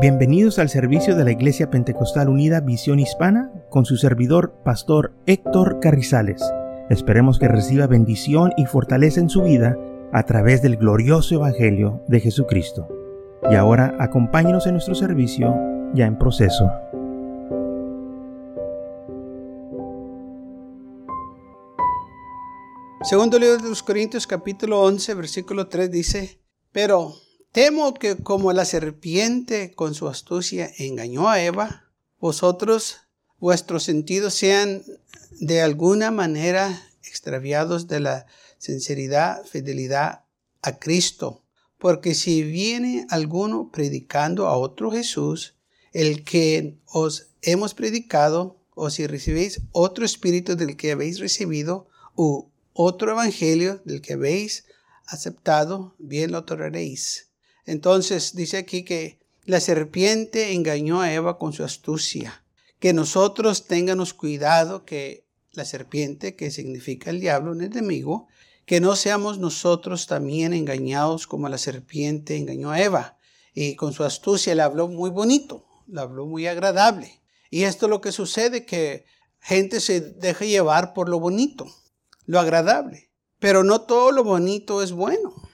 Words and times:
Bienvenidos 0.00 0.60
al 0.60 0.68
servicio 0.68 1.16
de 1.16 1.24
la 1.24 1.32
Iglesia 1.32 1.70
Pentecostal 1.70 2.28
Unida 2.28 2.60
Visión 2.60 3.00
Hispana 3.00 3.50
con 3.68 3.84
su 3.84 3.96
servidor, 3.96 4.54
Pastor 4.64 5.12
Héctor 5.26 5.80
Carrizales. 5.80 6.40
Esperemos 6.88 7.40
que 7.40 7.48
reciba 7.48 7.88
bendición 7.88 8.52
y 8.56 8.66
fortaleza 8.66 9.18
en 9.18 9.28
su 9.28 9.42
vida 9.42 9.76
a 10.12 10.22
través 10.22 10.62
del 10.62 10.76
glorioso 10.76 11.34
Evangelio 11.34 12.04
de 12.06 12.20
Jesucristo. 12.20 12.86
Y 13.50 13.56
ahora 13.56 13.96
acompáñenos 13.98 14.68
en 14.68 14.74
nuestro 14.74 14.94
servicio 14.94 15.52
ya 15.94 16.06
en 16.06 16.16
proceso. 16.16 16.70
Segundo 23.02 23.36
libro 23.40 23.56
de 23.56 23.68
los 23.68 23.82
Corintios 23.82 24.28
capítulo 24.28 24.80
11 24.80 25.14
versículo 25.14 25.66
3 25.66 25.90
dice, 25.90 26.40
pero 26.70 27.14
Temo 27.58 27.92
que 27.92 28.14
como 28.14 28.52
la 28.52 28.64
serpiente 28.64 29.72
con 29.74 29.92
su 29.92 30.06
astucia 30.06 30.70
engañó 30.78 31.28
a 31.28 31.42
Eva, 31.42 31.90
vosotros, 32.20 32.98
vuestros 33.40 33.82
sentidos 33.82 34.34
sean 34.34 34.84
de 35.40 35.60
alguna 35.60 36.12
manera 36.12 36.88
extraviados 37.02 37.88
de 37.88 37.98
la 37.98 38.26
sinceridad, 38.58 39.44
fidelidad 39.44 40.24
a 40.62 40.78
Cristo. 40.78 41.42
Porque 41.78 42.14
si 42.14 42.44
viene 42.44 43.08
alguno 43.10 43.72
predicando 43.72 44.46
a 44.46 44.56
otro 44.56 44.92
Jesús, 44.92 45.56
el 45.92 46.22
que 46.22 46.78
os 46.86 47.30
hemos 47.42 47.74
predicado, 47.74 48.60
o 48.76 48.88
si 48.88 49.08
recibéis 49.08 49.62
otro 49.72 50.04
espíritu 50.04 50.54
del 50.54 50.76
que 50.76 50.92
habéis 50.92 51.18
recibido, 51.18 51.88
u 52.14 52.52
otro 52.72 53.10
evangelio 53.10 53.82
del 53.84 54.00
que 54.00 54.12
habéis 54.12 54.64
aceptado, 55.06 55.96
bien 55.98 56.30
lo 56.30 56.44
toleraréis. 56.44 57.27
Entonces 57.68 58.34
dice 58.34 58.56
aquí 58.56 58.82
que 58.82 59.18
la 59.44 59.60
serpiente 59.60 60.54
engañó 60.54 61.02
a 61.02 61.12
Eva 61.12 61.36
con 61.36 61.52
su 61.52 61.64
astucia. 61.64 62.42
Que 62.78 62.94
nosotros 62.94 63.66
tengamos 63.66 64.14
cuidado 64.14 64.86
que 64.86 65.26
la 65.52 65.66
serpiente, 65.66 66.34
que 66.34 66.50
significa 66.50 67.10
el 67.10 67.20
diablo, 67.20 67.52
un 67.52 67.62
enemigo, 67.62 68.26
que 68.64 68.80
no 68.80 68.96
seamos 68.96 69.38
nosotros 69.38 70.06
también 70.06 70.54
engañados 70.54 71.26
como 71.26 71.46
la 71.50 71.58
serpiente 71.58 72.38
engañó 72.38 72.70
a 72.70 72.80
Eva. 72.80 73.18
Y 73.52 73.76
con 73.76 73.92
su 73.92 74.02
astucia 74.02 74.54
le 74.54 74.62
habló 74.62 74.88
muy 74.88 75.10
bonito, 75.10 75.66
le 75.88 76.00
habló 76.00 76.24
muy 76.24 76.46
agradable. 76.46 77.20
Y 77.50 77.64
esto 77.64 77.84
es 77.84 77.90
lo 77.90 78.00
que 78.00 78.12
sucede, 78.12 78.64
que 78.64 79.04
gente 79.40 79.80
se 79.80 80.00
deja 80.00 80.46
llevar 80.46 80.94
por 80.94 81.10
lo 81.10 81.20
bonito, 81.20 81.66
lo 82.24 82.40
agradable. 82.40 83.10
Pero 83.38 83.62
no 83.62 83.82
todo 83.82 84.10
lo 84.10 84.24
bonito 84.24 84.82
es 84.82 84.92
bueno. 84.92 85.47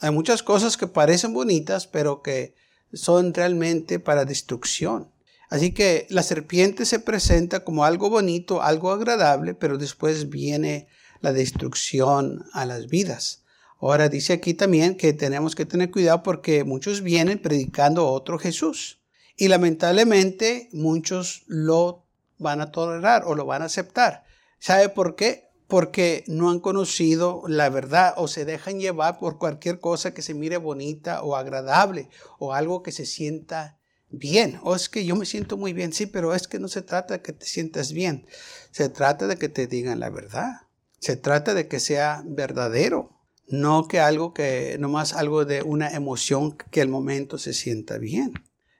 Hay 0.00 0.10
muchas 0.10 0.42
cosas 0.42 0.76
que 0.76 0.86
parecen 0.86 1.32
bonitas, 1.32 1.86
pero 1.86 2.22
que 2.22 2.54
son 2.92 3.34
realmente 3.34 3.98
para 3.98 4.24
destrucción. 4.24 5.10
Así 5.50 5.72
que 5.72 6.06
la 6.10 6.22
serpiente 6.22 6.84
se 6.84 7.00
presenta 7.00 7.64
como 7.64 7.84
algo 7.84 8.10
bonito, 8.10 8.62
algo 8.62 8.92
agradable, 8.92 9.54
pero 9.54 9.78
después 9.78 10.28
viene 10.28 10.88
la 11.20 11.32
destrucción 11.32 12.44
a 12.52 12.66
las 12.66 12.88
vidas. 12.88 13.44
Ahora 13.80 14.08
dice 14.08 14.34
aquí 14.34 14.54
también 14.54 14.96
que 14.96 15.12
tenemos 15.12 15.54
que 15.54 15.64
tener 15.64 15.90
cuidado 15.90 16.22
porque 16.22 16.64
muchos 16.64 17.02
vienen 17.02 17.38
predicando 17.38 18.08
otro 18.08 18.38
Jesús. 18.38 19.00
Y 19.36 19.48
lamentablemente 19.48 20.68
muchos 20.72 21.44
lo 21.46 22.04
van 22.38 22.60
a 22.60 22.72
tolerar 22.72 23.22
o 23.24 23.34
lo 23.34 23.46
van 23.46 23.62
a 23.62 23.66
aceptar. 23.66 24.24
¿Sabe 24.58 24.88
por 24.88 25.14
qué? 25.14 25.47
Porque 25.68 26.24
no 26.26 26.50
han 26.50 26.60
conocido 26.60 27.42
la 27.46 27.68
verdad 27.68 28.14
o 28.16 28.26
se 28.26 28.46
dejan 28.46 28.80
llevar 28.80 29.18
por 29.18 29.38
cualquier 29.38 29.78
cosa 29.78 30.14
que 30.14 30.22
se 30.22 30.34
mire 30.34 30.56
bonita 30.56 31.22
o 31.22 31.36
agradable 31.36 32.08
o 32.38 32.54
algo 32.54 32.82
que 32.82 32.90
se 32.90 33.04
sienta 33.04 33.78
bien. 34.08 34.58
O 34.62 34.74
es 34.74 34.88
que 34.88 35.04
yo 35.04 35.14
me 35.14 35.26
siento 35.26 35.58
muy 35.58 35.74
bien, 35.74 35.92
sí, 35.92 36.06
pero 36.06 36.34
es 36.34 36.48
que 36.48 36.58
no 36.58 36.68
se 36.68 36.80
trata 36.80 37.14
de 37.14 37.22
que 37.22 37.34
te 37.34 37.44
sientas 37.44 37.92
bien, 37.92 38.26
se 38.70 38.88
trata 38.88 39.26
de 39.26 39.36
que 39.36 39.50
te 39.50 39.66
digan 39.66 40.00
la 40.00 40.08
verdad, 40.08 40.62
se 41.00 41.16
trata 41.16 41.52
de 41.52 41.68
que 41.68 41.80
sea 41.80 42.22
verdadero, 42.26 43.10
no 43.46 43.88
que 43.88 44.00
algo 44.00 44.32
que, 44.32 44.76
nomás 44.80 45.12
algo 45.12 45.44
de 45.44 45.62
una 45.62 45.90
emoción 45.90 46.56
que 46.70 46.80
al 46.80 46.88
momento 46.88 47.36
se 47.36 47.52
sienta 47.52 47.98
bien. 47.98 48.32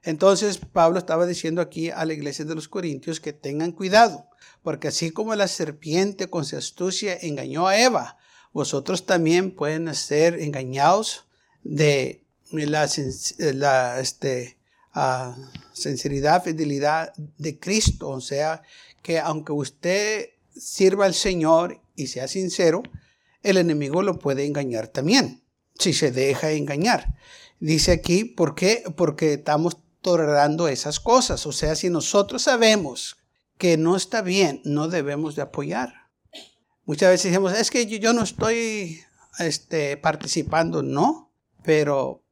Entonces 0.02 0.58
Pablo 0.58 0.98
estaba 0.98 1.26
diciendo 1.26 1.60
aquí 1.60 1.90
a 1.90 2.04
la 2.04 2.12
iglesia 2.12 2.44
de 2.44 2.54
los 2.54 2.68
Corintios 2.68 3.20
que 3.20 3.32
tengan 3.32 3.72
cuidado 3.72 4.28
porque 4.62 4.88
así 4.88 5.10
como 5.10 5.34
la 5.34 5.48
serpiente 5.48 6.28
con 6.28 6.44
su 6.44 6.56
astucia 6.56 7.16
engañó 7.20 7.68
a 7.68 7.80
Eva, 7.80 8.18
vosotros 8.52 9.06
también 9.06 9.54
pueden 9.54 9.94
ser 9.94 10.40
engañados 10.40 11.26
de 11.62 12.24
la, 12.50 12.88
la 13.38 14.00
este, 14.00 14.58
uh, 14.94 15.32
sinceridad, 15.72 16.42
fidelidad 16.42 17.12
de 17.36 17.58
Cristo. 17.58 18.08
O 18.08 18.20
sea, 18.20 18.62
que 19.02 19.18
aunque 19.18 19.52
usted 19.52 20.30
sirva 20.54 21.06
al 21.06 21.14
Señor 21.14 21.80
y 21.94 22.08
sea 22.08 22.26
sincero, 22.28 22.82
el 23.42 23.56
enemigo 23.56 24.02
lo 24.02 24.18
puede 24.18 24.44
engañar 24.44 24.88
también, 24.88 25.42
si 25.78 25.92
se 25.92 26.10
deja 26.10 26.50
engañar. 26.50 27.16
Dice 27.60 27.92
aquí, 27.92 28.24
¿por 28.24 28.54
qué? 28.54 28.82
Porque 28.96 29.34
estamos 29.34 29.78
esas 30.68 31.00
cosas. 31.00 31.46
O 31.46 31.52
sea, 31.52 31.74
si 31.74 31.90
nosotros 31.90 32.42
sabemos 32.42 33.16
que 33.58 33.76
no 33.76 33.96
está 33.96 34.22
bien, 34.22 34.60
no 34.64 34.88
debemos 34.88 35.34
de 35.36 35.42
apoyar. 35.42 36.08
Muchas 36.84 37.10
veces 37.10 37.32
decimos, 37.32 37.52
es 37.52 37.70
que 37.70 37.86
yo, 37.86 38.12
no 38.12 38.22
estoy 38.22 39.00
este, 39.38 39.96
participando, 39.96 40.82
no, 40.82 41.30
pero 41.62 42.22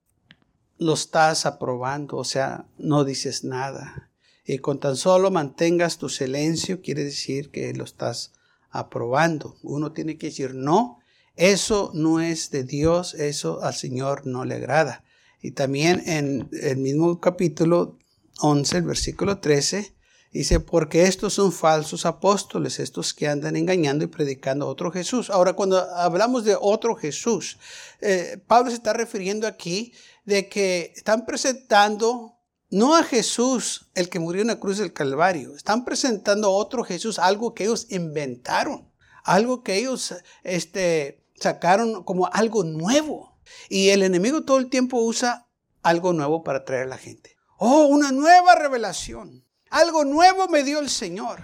lo 0.78 0.94
estás 0.94 1.44
aprobando, 1.44 2.16
o 2.16 2.24
sea, 2.24 2.66
no 2.78 3.04
dices 3.04 3.44
nada. 3.44 4.10
Y 4.44 4.58
con 4.58 4.78
tan 4.78 4.96
solo 4.96 5.30
mantengas 5.30 5.98
tu 5.98 6.08
silencio, 6.08 6.80
quiere 6.80 7.04
decir 7.04 7.50
que 7.50 7.74
lo 7.74 7.84
estás 7.84 8.32
aprobando. 8.70 9.56
Uno 9.62 9.92
tiene 9.92 10.16
que 10.16 10.28
decir, 10.28 10.54
no, 10.54 11.00
eso 11.34 11.90
no 11.92 12.20
es 12.20 12.50
de 12.50 12.64
Dios, 12.64 13.14
eso 13.14 13.62
al 13.62 13.74
Señor 13.74 14.26
no 14.26 14.44
le 14.44 14.54
agrada. 14.54 15.04
Y 15.40 15.52
también 15.52 16.02
en 16.06 16.48
el 16.52 16.76
mismo 16.78 17.20
capítulo 17.20 17.98
11, 18.40 18.78
el 18.78 18.84
versículo 18.84 19.38
13, 19.38 19.96
Dice, 20.36 20.60
porque 20.60 21.04
estos 21.04 21.32
son 21.32 21.50
falsos 21.50 22.04
apóstoles, 22.04 22.78
estos 22.78 23.14
que 23.14 23.26
andan 23.26 23.56
engañando 23.56 24.04
y 24.04 24.08
predicando 24.08 24.66
a 24.66 24.68
otro 24.68 24.92
Jesús. 24.92 25.30
Ahora, 25.30 25.54
cuando 25.54 25.78
hablamos 25.78 26.44
de 26.44 26.58
otro 26.60 26.94
Jesús, 26.94 27.56
eh, 28.02 28.42
Pablo 28.46 28.70
se 28.70 28.76
está 28.76 28.92
refiriendo 28.92 29.46
aquí 29.46 29.94
de 30.26 30.46
que 30.50 30.92
están 30.94 31.24
presentando 31.24 32.34
no 32.68 32.96
a 32.96 33.02
Jesús, 33.02 33.88
el 33.94 34.10
que 34.10 34.18
murió 34.18 34.42
en 34.42 34.48
la 34.48 34.60
cruz 34.60 34.76
del 34.76 34.92
Calvario, 34.92 35.56
están 35.56 35.86
presentando 35.86 36.48
a 36.48 36.50
otro 36.50 36.84
Jesús, 36.84 37.18
algo 37.18 37.54
que 37.54 37.64
ellos 37.64 37.86
inventaron, 37.88 38.90
algo 39.24 39.62
que 39.62 39.76
ellos 39.78 40.16
este, 40.42 41.24
sacaron 41.36 42.04
como 42.04 42.26
algo 42.30 42.62
nuevo. 42.62 43.35
Y 43.68 43.90
el 43.90 44.02
enemigo 44.02 44.42
todo 44.42 44.58
el 44.58 44.68
tiempo 44.68 44.98
usa 44.98 45.46
algo 45.82 46.12
nuevo 46.12 46.42
para 46.42 46.60
atraer 46.60 46.84
a 46.84 46.88
la 46.88 46.98
gente. 46.98 47.36
Oh, 47.58 47.86
una 47.86 48.12
nueva 48.12 48.54
revelación. 48.54 49.44
Algo 49.70 50.04
nuevo 50.04 50.48
me 50.48 50.62
dio 50.62 50.80
el 50.80 50.90
Señor. 50.90 51.42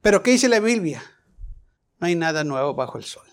Pero 0.00 0.22
¿qué 0.22 0.32
dice 0.32 0.48
la 0.48 0.60
Biblia? 0.60 1.02
No 1.98 2.06
hay 2.06 2.14
nada 2.14 2.44
nuevo 2.44 2.74
bajo 2.74 2.98
el 2.98 3.04
sol. 3.04 3.26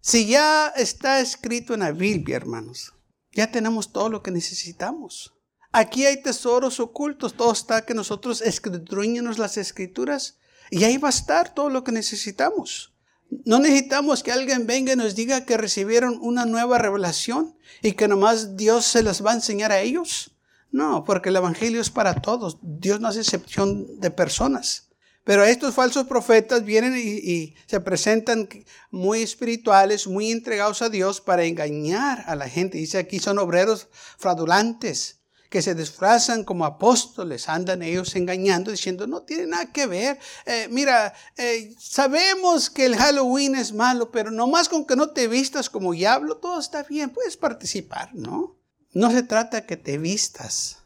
Si 0.00 0.26
ya 0.26 0.68
está 0.76 1.20
escrito 1.20 1.74
en 1.74 1.80
la 1.80 1.92
Biblia, 1.92 2.36
hermanos, 2.36 2.92
ya 3.32 3.50
tenemos 3.50 3.92
todo 3.92 4.08
lo 4.08 4.22
que 4.22 4.30
necesitamos. 4.30 5.34
Aquí 5.72 6.06
hay 6.06 6.22
tesoros 6.22 6.80
ocultos, 6.80 7.34
todo 7.34 7.52
está 7.52 7.84
que 7.84 7.92
nosotros 7.92 8.40
escudriñemos 8.40 9.38
las 9.38 9.56
escrituras 9.56 10.38
y 10.70 10.84
ahí 10.84 10.96
va 10.96 11.08
a 11.08 11.10
estar 11.10 11.52
todo 11.52 11.68
lo 11.68 11.84
que 11.84 11.92
necesitamos. 11.92 12.95
No 13.44 13.58
necesitamos 13.58 14.22
que 14.22 14.32
alguien 14.32 14.66
venga 14.66 14.92
y 14.92 14.96
nos 14.96 15.14
diga 15.14 15.44
que 15.44 15.56
recibieron 15.56 16.18
una 16.20 16.46
nueva 16.46 16.78
revelación 16.78 17.56
y 17.82 17.92
que 17.92 18.08
nomás 18.08 18.56
Dios 18.56 18.84
se 18.86 19.02
las 19.02 19.24
va 19.24 19.32
a 19.32 19.34
enseñar 19.34 19.72
a 19.72 19.80
ellos. 19.80 20.32
No, 20.70 21.04
porque 21.04 21.30
el 21.30 21.36
Evangelio 21.36 21.80
es 21.80 21.90
para 21.90 22.20
todos. 22.20 22.58
Dios 22.62 23.00
no 23.00 23.08
hace 23.08 23.20
excepción 23.20 24.00
de 24.00 24.10
personas. 24.10 24.88
Pero 25.24 25.44
estos 25.44 25.74
falsos 25.74 26.06
profetas 26.06 26.64
vienen 26.64 26.96
y, 26.96 27.54
se 27.66 27.80
presentan 27.80 28.48
muy 28.90 29.22
espirituales, 29.22 30.06
muy 30.06 30.30
entregados 30.30 30.82
a 30.82 30.88
Dios 30.88 31.20
para 31.20 31.44
engañar 31.44 32.22
a 32.26 32.36
la 32.36 32.48
gente. 32.48 32.78
Dice 32.78 32.98
aquí 32.98 33.18
son 33.18 33.38
obreros 33.38 33.88
fraudulentes 34.18 35.15
que 35.50 35.62
se 35.62 35.74
disfrazan 35.74 36.44
como 36.44 36.64
apóstoles, 36.64 37.48
andan 37.48 37.82
ellos 37.82 38.16
engañando, 38.16 38.70
diciendo, 38.70 39.06
no 39.06 39.22
tiene 39.22 39.46
nada 39.46 39.72
que 39.72 39.86
ver. 39.86 40.18
Eh, 40.44 40.68
mira, 40.70 41.14
eh, 41.36 41.74
sabemos 41.78 42.70
que 42.70 42.86
el 42.86 42.96
Halloween 42.96 43.54
es 43.54 43.72
malo, 43.72 44.10
pero 44.10 44.30
nomás 44.30 44.68
con 44.68 44.86
que 44.86 44.96
no 44.96 45.10
te 45.10 45.28
vistas 45.28 45.70
como 45.70 45.92
diablo, 45.92 46.38
todo 46.38 46.58
está 46.58 46.82
bien, 46.82 47.10
puedes 47.10 47.36
participar, 47.36 48.14
¿no? 48.14 48.58
No 48.92 49.10
se 49.10 49.22
trata 49.22 49.66
que 49.66 49.76
te 49.76 49.98
vistas, 49.98 50.78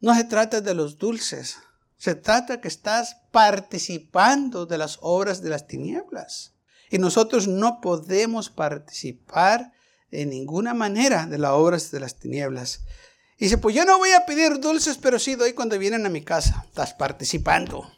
no 0.00 0.14
se 0.14 0.24
trata 0.24 0.60
de 0.60 0.74
los 0.74 0.98
dulces, 0.98 1.56
se 1.96 2.14
trata 2.14 2.60
que 2.60 2.68
estás 2.68 3.16
participando 3.32 4.66
de 4.66 4.78
las 4.78 4.98
obras 5.00 5.42
de 5.42 5.50
las 5.50 5.66
tinieblas. 5.66 6.54
Y 6.90 6.98
nosotros 6.98 7.48
no 7.48 7.80
podemos 7.80 8.50
participar 8.50 9.72
de 10.10 10.24
ninguna 10.24 10.74
manera 10.74 11.26
de 11.26 11.38
las 11.38 11.50
obras 11.50 11.90
de 11.90 12.00
las 12.00 12.18
tinieblas. 12.18 12.84
Dice, 13.38 13.58
pues 13.58 13.74
yo 13.74 13.84
no 13.84 13.98
voy 13.98 14.12
a 14.12 14.26
pedir 14.26 14.60
dulces, 14.60 14.98
pero 14.98 15.18
sí 15.18 15.34
doy 15.34 15.52
cuando 15.52 15.78
vienen 15.78 16.06
a 16.06 16.10
mi 16.10 16.22
casa. 16.22 16.64
Estás 16.66 16.94
participando, 16.94 17.90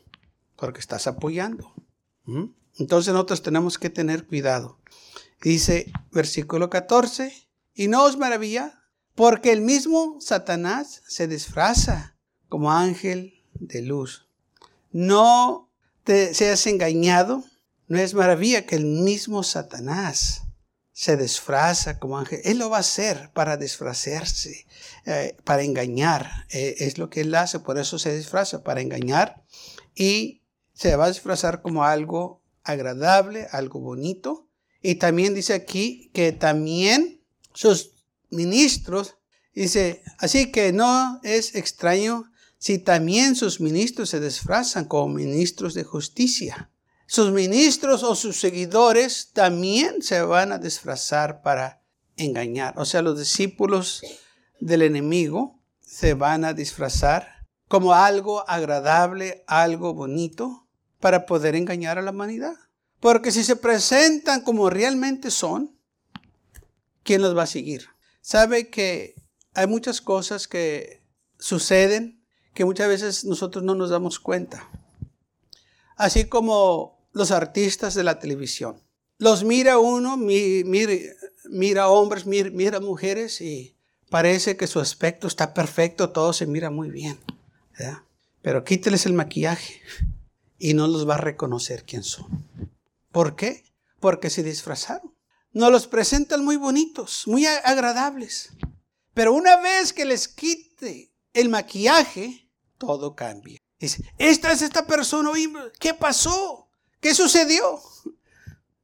porque 0.56 0.80
estás 0.80 1.06
apoyando. 1.06 1.72
Entonces 2.78 3.12
nosotros 3.12 3.42
tenemos 3.42 3.78
que 3.78 3.90
tener 3.90 4.26
cuidado. 4.26 4.78
Dice 5.42 5.90
versículo 6.12 6.70
14, 6.70 7.32
y 7.74 7.88
no 7.88 8.04
os 8.04 8.16
maravilla, 8.16 8.84
porque 9.14 9.52
el 9.52 9.62
mismo 9.62 10.18
Satanás 10.20 11.02
se 11.06 11.26
disfraza 11.26 12.16
como 12.48 12.72
ángel 12.72 13.42
de 13.54 13.82
luz. 13.82 14.28
No 14.92 15.70
te 16.04 16.34
seas 16.34 16.66
engañado, 16.66 17.44
no 17.88 17.98
es 17.98 18.14
maravilla 18.14 18.66
que 18.66 18.76
el 18.76 18.84
mismo 18.84 19.42
Satanás 19.42 20.42
se 21.00 21.16
disfraza 21.16 21.98
como 21.98 22.18
ángel. 22.18 22.42
Él 22.44 22.58
lo 22.58 22.68
va 22.68 22.76
a 22.76 22.80
hacer 22.80 23.30
para 23.32 23.56
disfrazarse, 23.56 24.66
eh, 25.06 25.34
para 25.44 25.62
engañar. 25.62 26.44
Eh, 26.50 26.74
es 26.80 26.98
lo 26.98 27.08
que 27.08 27.22
él 27.22 27.34
hace, 27.34 27.58
por 27.58 27.78
eso 27.78 27.98
se 27.98 28.14
disfraza, 28.14 28.62
para 28.62 28.82
engañar. 28.82 29.42
Y 29.94 30.42
se 30.74 30.94
va 30.96 31.06
a 31.06 31.08
disfrazar 31.08 31.62
como 31.62 31.84
algo 31.84 32.42
agradable, 32.64 33.48
algo 33.50 33.80
bonito. 33.80 34.50
Y 34.82 34.96
también 34.96 35.32
dice 35.32 35.54
aquí 35.54 36.10
que 36.12 36.32
también 36.32 37.22
sus 37.54 37.92
ministros, 38.28 39.16
dice, 39.54 40.02
así 40.18 40.52
que 40.52 40.70
no 40.74 41.18
es 41.22 41.54
extraño 41.54 42.30
si 42.58 42.78
también 42.78 43.36
sus 43.36 43.58
ministros 43.58 44.10
se 44.10 44.20
disfrazan 44.20 44.84
como 44.84 45.14
ministros 45.14 45.72
de 45.72 45.84
justicia 45.84 46.70
sus 47.10 47.32
ministros 47.32 48.04
o 48.04 48.14
sus 48.14 48.38
seguidores 48.38 49.32
también 49.32 50.00
se 50.00 50.22
van 50.22 50.52
a 50.52 50.58
disfrazar 50.58 51.42
para 51.42 51.82
engañar. 52.16 52.78
O 52.78 52.84
sea, 52.84 53.02
los 53.02 53.18
discípulos 53.18 54.00
del 54.60 54.82
enemigo 54.82 55.60
se 55.80 56.14
van 56.14 56.44
a 56.44 56.52
disfrazar 56.52 57.48
como 57.66 57.94
algo 57.94 58.48
agradable, 58.48 59.42
algo 59.48 59.92
bonito, 59.92 60.68
para 61.00 61.26
poder 61.26 61.56
engañar 61.56 61.98
a 61.98 62.02
la 62.02 62.12
humanidad. 62.12 62.54
Porque 63.00 63.32
si 63.32 63.42
se 63.42 63.56
presentan 63.56 64.42
como 64.42 64.70
realmente 64.70 65.32
son, 65.32 65.76
¿quién 67.02 67.22
los 67.22 67.36
va 67.36 67.42
a 67.42 67.48
seguir? 67.48 67.88
Sabe 68.20 68.70
que 68.70 69.16
hay 69.54 69.66
muchas 69.66 70.00
cosas 70.00 70.46
que 70.46 71.02
suceden 71.40 72.24
que 72.54 72.64
muchas 72.64 72.86
veces 72.86 73.24
nosotros 73.24 73.64
no 73.64 73.74
nos 73.74 73.90
damos 73.90 74.20
cuenta. 74.20 74.70
Así 75.96 76.26
como 76.26 76.99
los 77.12 77.30
artistas 77.30 77.94
de 77.94 78.04
la 78.04 78.18
televisión. 78.18 78.82
Los 79.18 79.44
mira 79.44 79.78
uno, 79.78 80.16
mira, 80.16 81.88
hombres, 81.88 82.26
mira, 82.26 82.80
mujeres 82.80 83.40
y 83.40 83.76
parece 84.08 84.56
que 84.56 84.66
su 84.66 84.80
aspecto 84.80 85.26
está 85.26 85.52
perfecto, 85.52 86.10
todo 86.10 86.32
se 86.32 86.46
mira 86.46 86.70
muy 86.70 86.90
bien. 86.90 87.18
Pero 88.42 88.64
quíteles 88.64 89.04
el 89.04 89.12
maquillaje 89.12 89.82
y 90.58 90.74
no 90.74 90.86
los 90.86 91.08
va 91.08 91.16
a 91.16 91.18
reconocer 91.18 91.84
quién 91.84 92.02
son. 92.02 92.46
¿Por 93.12 93.36
qué? 93.36 93.64
Porque 93.98 94.30
se 94.30 94.42
disfrazaron. 94.42 95.14
Nos 95.52 95.70
los 95.70 95.86
presentan 95.86 96.44
muy 96.44 96.56
bonitos, 96.56 97.24
muy 97.26 97.44
agradables. 97.44 98.50
Pero 99.12 99.34
una 99.34 99.60
vez 99.60 99.92
que 99.92 100.04
les 100.04 100.28
quite 100.28 101.12
el 101.34 101.48
maquillaje, 101.48 102.48
todo 102.78 103.14
cambia. 103.14 103.58
Dice, 103.78 104.04
esta 104.16 104.52
es 104.52 104.62
esta 104.62 104.86
persona, 104.86 105.30
¿qué 105.78 105.92
pasó? 105.92 106.69
¿Qué 107.00 107.14
sucedió? 107.14 107.80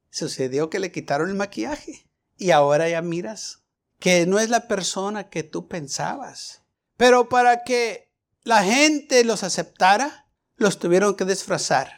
Sucedió 0.09 0.69
que 0.69 0.79
le 0.79 0.91
quitaron 0.91 1.29
el 1.29 1.35
maquillaje 1.35 2.09
y 2.35 2.51
ahora 2.51 2.89
ya 2.89 3.01
miras 3.01 3.63
que 3.99 4.25
no 4.25 4.39
es 4.39 4.49
la 4.49 4.67
persona 4.67 5.29
que 5.29 5.43
tú 5.43 5.67
pensabas. 5.67 6.63
Pero 6.97 7.29
para 7.29 7.63
que 7.63 8.11
la 8.43 8.63
gente 8.63 9.23
los 9.23 9.43
aceptara, 9.43 10.27
los 10.55 10.79
tuvieron 10.79 11.15
que 11.15 11.25
disfrazar. 11.25 11.91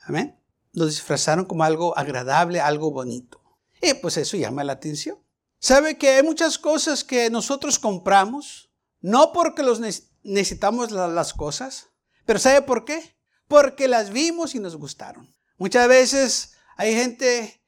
Amén. 0.00 0.38
Los 0.72 0.90
disfrazaron 0.90 1.44
como 1.44 1.64
algo 1.64 1.96
agradable, 1.96 2.60
algo 2.60 2.90
bonito. 2.90 3.42
Y 3.80 3.94
pues 3.94 4.16
eso 4.16 4.36
llama 4.36 4.64
la 4.64 4.74
atención. 4.74 5.18
¿Sabe 5.58 5.98
que 5.98 6.10
hay 6.10 6.22
muchas 6.22 6.58
cosas 6.58 7.04
que 7.04 7.30
nosotros 7.30 7.78
compramos? 7.78 8.70
No 9.00 9.32
porque 9.32 9.62
los 9.62 9.80
necesitamos 10.22 10.90
las 10.90 11.34
cosas, 11.34 11.88
pero 12.24 12.38
¿sabe 12.38 12.62
por 12.62 12.84
qué? 12.84 13.17
Porque 13.48 13.88
las 13.88 14.10
vimos 14.10 14.54
y 14.54 14.60
nos 14.60 14.76
gustaron. 14.76 15.34
Muchas 15.56 15.88
veces 15.88 16.52
hay 16.76 16.94
gente 16.94 17.60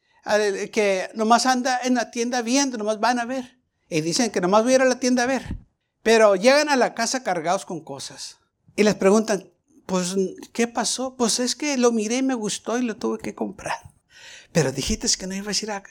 que 0.73 1.11
nomás 1.15 1.47
anda 1.47 1.81
en 1.83 1.95
la 1.95 2.11
tienda 2.11 2.43
viendo, 2.43 2.79
nomás 2.79 3.01
van 3.01 3.19
a 3.19 3.25
ver. 3.25 3.59
Y 3.89 4.03
dicen 4.03 4.31
que 4.31 4.41
nomás 4.41 4.63
voy 4.63 4.73
a 4.73 4.77
ir 4.77 4.83
a 4.83 4.87
la 4.87 5.01
tienda 5.01 5.25
a 5.25 5.27
ver. 5.27 5.57
Pero 6.03 6.37
llegan 6.37 6.69
a 6.69 6.77
la 6.77 6.95
casa 6.95 7.25
cargados 7.25 7.67
con 7.67 7.81
cosas. 7.81 8.39
Y 8.77 8.85
les 8.85 8.95
preguntan, 8.95 9.51
pues, 9.87 10.15
¿qué 10.53 10.69
pasó? 10.69 11.17
Pues 11.17 11.41
es 11.41 11.57
que 11.57 11.77
lo 11.77 11.91
miré 11.91 12.19
y 12.19 12.23
me 12.23 12.35
gustó 12.35 12.79
y 12.79 12.83
lo 12.83 12.97
tuve 12.97 13.19
que 13.19 13.35
comprar. 13.35 13.91
Pero 14.53 14.71
dijiste 14.71 15.09
que 15.19 15.27
no 15.27 15.35
ibas 15.35 15.61
a 15.61 15.65
ir 15.65 15.71
a, 15.73 15.83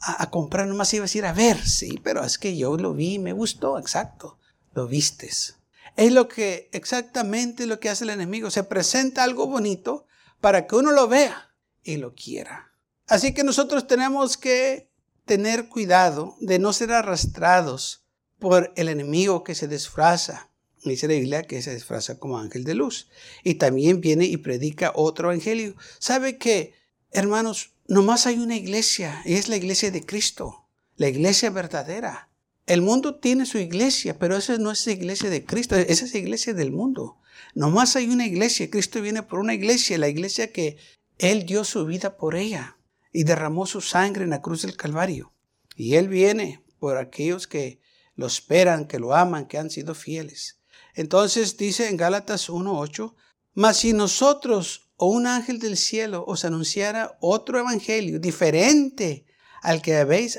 a, 0.00 0.30
comprar, 0.30 0.66
nomás 0.66 0.92
ibas 0.92 1.14
a 1.14 1.18
ir 1.18 1.24
a 1.24 1.32
ver. 1.32 1.66
Sí, 1.66 1.98
pero 2.02 2.22
es 2.24 2.38
que 2.38 2.56
yo 2.56 2.76
lo 2.76 2.92
vi 2.92 3.14
y 3.14 3.18
me 3.18 3.32
gustó, 3.32 3.78
exacto. 3.78 4.38
Lo 4.74 4.86
vistes. 4.86 5.55
Es 5.96 6.12
lo 6.12 6.28
que 6.28 6.68
exactamente 6.72 7.66
lo 7.66 7.80
que 7.80 7.88
hace 7.88 8.04
el 8.04 8.10
enemigo. 8.10 8.50
Se 8.50 8.64
presenta 8.64 9.24
algo 9.24 9.46
bonito 9.46 10.06
para 10.40 10.66
que 10.66 10.76
uno 10.76 10.92
lo 10.92 11.08
vea 11.08 11.54
y 11.82 11.96
lo 11.96 12.14
quiera. 12.14 12.72
Así 13.06 13.32
que 13.32 13.44
nosotros 13.44 13.86
tenemos 13.86 14.36
que 14.36 14.90
tener 15.24 15.68
cuidado 15.68 16.36
de 16.40 16.58
no 16.58 16.72
ser 16.72 16.92
arrastrados 16.92 18.04
por 18.38 18.72
el 18.76 18.88
enemigo 18.88 19.42
que 19.42 19.54
se 19.54 19.68
disfraza. 19.68 20.50
Dice 20.84 21.08
la 21.08 21.14
Biblia 21.14 21.42
que 21.42 21.62
se 21.62 21.74
disfraza 21.74 22.18
como 22.18 22.38
ángel 22.38 22.64
de 22.64 22.74
luz. 22.74 23.08
Y 23.42 23.54
también 23.54 24.00
viene 24.00 24.24
y 24.26 24.36
predica 24.36 24.92
otro 24.94 25.30
evangelio. 25.30 25.74
¿Sabe 25.98 26.38
que, 26.38 26.74
hermanos, 27.10 27.72
nomás 27.88 28.26
hay 28.26 28.38
una 28.38 28.56
iglesia 28.56 29.22
y 29.24 29.34
es 29.34 29.48
la 29.48 29.56
iglesia 29.56 29.90
de 29.90 30.04
Cristo, 30.04 30.66
la 30.96 31.08
iglesia 31.08 31.50
verdadera. 31.50 32.28
El 32.66 32.82
mundo 32.82 33.14
tiene 33.14 33.46
su 33.46 33.58
iglesia, 33.58 34.18
pero 34.18 34.36
esa 34.36 34.58
no 34.58 34.72
es 34.72 34.84
la 34.86 34.92
iglesia 34.92 35.30
de 35.30 35.44
Cristo, 35.44 35.76
esa 35.76 36.04
es 36.04 36.12
la 36.12 36.18
iglesia 36.18 36.52
del 36.52 36.72
mundo. 36.72 37.18
Nomás 37.54 37.94
hay 37.94 38.08
una 38.08 38.26
iglesia, 38.26 38.68
Cristo 38.68 39.00
viene 39.00 39.22
por 39.22 39.38
una 39.38 39.54
iglesia, 39.54 39.98
la 39.98 40.08
iglesia 40.08 40.52
que 40.52 40.76
Él 41.18 41.46
dio 41.46 41.62
su 41.62 41.86
vida 41.86 42.16
por 42.16 42.34
ella 42.34 42.76
y 43.12 43.22
derramó 43.22 43.66
su 43.66 43.80
sangre 43.80 44.24
en 44.24 44.30
la 44.30 44.42
cruz 44.42 44.62
del 44.62 44.76
Calvario. 44.76 45.32
Y 45.76 45.94
Él 45.94 46.08
viene 46.08 46.64
por 46.80 46.98
aquellos 46.98 47.46
que 47.46 47.80
lo 48.16 48.26
esperan, 48.26 48.88
que 48.88 48.98
lo 48.98 49.14
aman, 49.14 49.46
que 49.46 49.58
han 49.58 49.70
sido 49.70 49.94
fieles. 49.94 50.58
Entonces 50.94 51.56
dice 51.56 51.88
en 51.88 51.96
Gálatas 51.96 52.50
1.8, 52.50 53.14
mas 53.54 53.76
si 53.78 53.92
nosotros 53.92 54.90
o 54.96 55.06
un 55.06 55.26
ángel 55.26 55.60
del 55.60 55.76
cielo 55.76 56.24
os 56.26 56.44
anunciara 56.44 57.16
otro 57.20 57.58
evangelio 57.58 58.18
diferente 58.18 59.26
al 59.62 59.82
que 59.82 59.96
habéis 59.96 60.38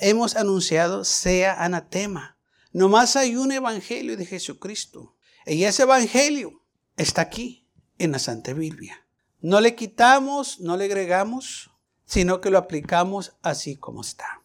hemos 0.00 0.36
anunciado 0.36 1.04
sea 1.04 1.62
anatema. 1.64 2.38
Nomás 2.72 3.16
hay 3.16 3.36
un 3.36 3.52
evangelio 3.52 4.16
de 4.16 4.26
Jesucristo. 4.26 5.16
Y 5.46 5.64
ese 5.64 5.84
evangelio 5.84 6.62
está 6.96 7.22
aquí, 7.22 7.68
en 7.98 8.12
la 8.12 8.18
Santa 8.18 8.52
Biblia. 8.52 9.06
No 9.40 9.60
le 9.60 9.74
quitamos, 9.74 10.60
no 10.60 10.76
le 10.76 10.86
agregamos, 10.86 11.70
sino 12.04 12.40
que 12.40 12.50
lo 12.50 12.58
aplicamos 12.58 13.36
así 13.42 13.76
como 13.76 14.02
está. 14.02 14.42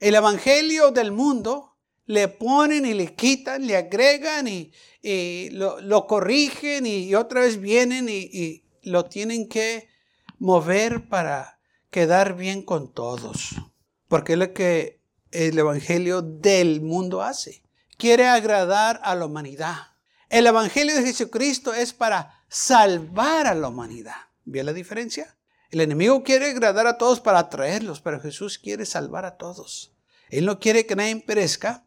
El 0.00 0.14
evangelio 0.14 0.90
del 0.90 1.12
mundo 1.12 1.76
le 2.06 2.28
ponen 2.28 2.84
y 2.84 2.94
le 2.94 3.14
quitan, 3.14 3.66
le 3.66 3.76
agregan 3.76 4.48
y, 4.48 4.72
lo, 5.52 6.06
corrigen 6.06 6.86
y, 6.86 7.14
otra 7.14 7.42
vez 7.42 7.60
vienen 7.60 8.08
y 8.08 8.64
lo 8.82 9.04
tienen 9.04 9.48
que 9.48 9.88
mover 10.38 11.08
para 11.08 11.60
quedar 11.90 12.36
bien 12.36 12.62
con 12.62 12.92
todos 12.92 13.54
porque 14.10 14.32
es 14.32 14.38
lo 14.40 14.52
que 14.52 15.00
el 15.30 15.56
Evangelio 15.56 16.20
del 16.20 16.80
mundo 16.80 17.22
hace. 17.22 17.62
Quiere 17.96 18.26
agradar 18.26 19.00
a 19.04 19.14
la 19.14 19.26
humanidad. 19.26 19.76
El 20.28 20.48
Evangelio 20.48 20.96
de 20.96 21.04
Jesucristo 21.04 21.72
es 21.72 21.92
para 21.92 22.42
salvar 22.48 23.46
a 23.46 23.54
la 23.54 23.68
humanidad. 23.68 24.16
¿Ve 24.44 24.64
la 24.64 24.72
diferencia? 24.72 25.38
El 25.70 25.80
enemigo 25.80 26.24
quiere 26.24 26.50
agradar 26.50 26.88
a 26.88 26.98
todos 26.98 27.20
para 27.20 27.38
atraerlos, 27.38 28.00
pero 28.00 28.20
Jesús 28.20 28.58
quiere 28.58 28.84
salvar 28.84 29.24
a 29.24 29.36
todos. 29.36 29.94
Él 30.28 30.44
no 30.44 30.58
quiere 30.58 30.86
que 30.86 30.96
nadie 30.96 31.14
perezca, 31.20 31.86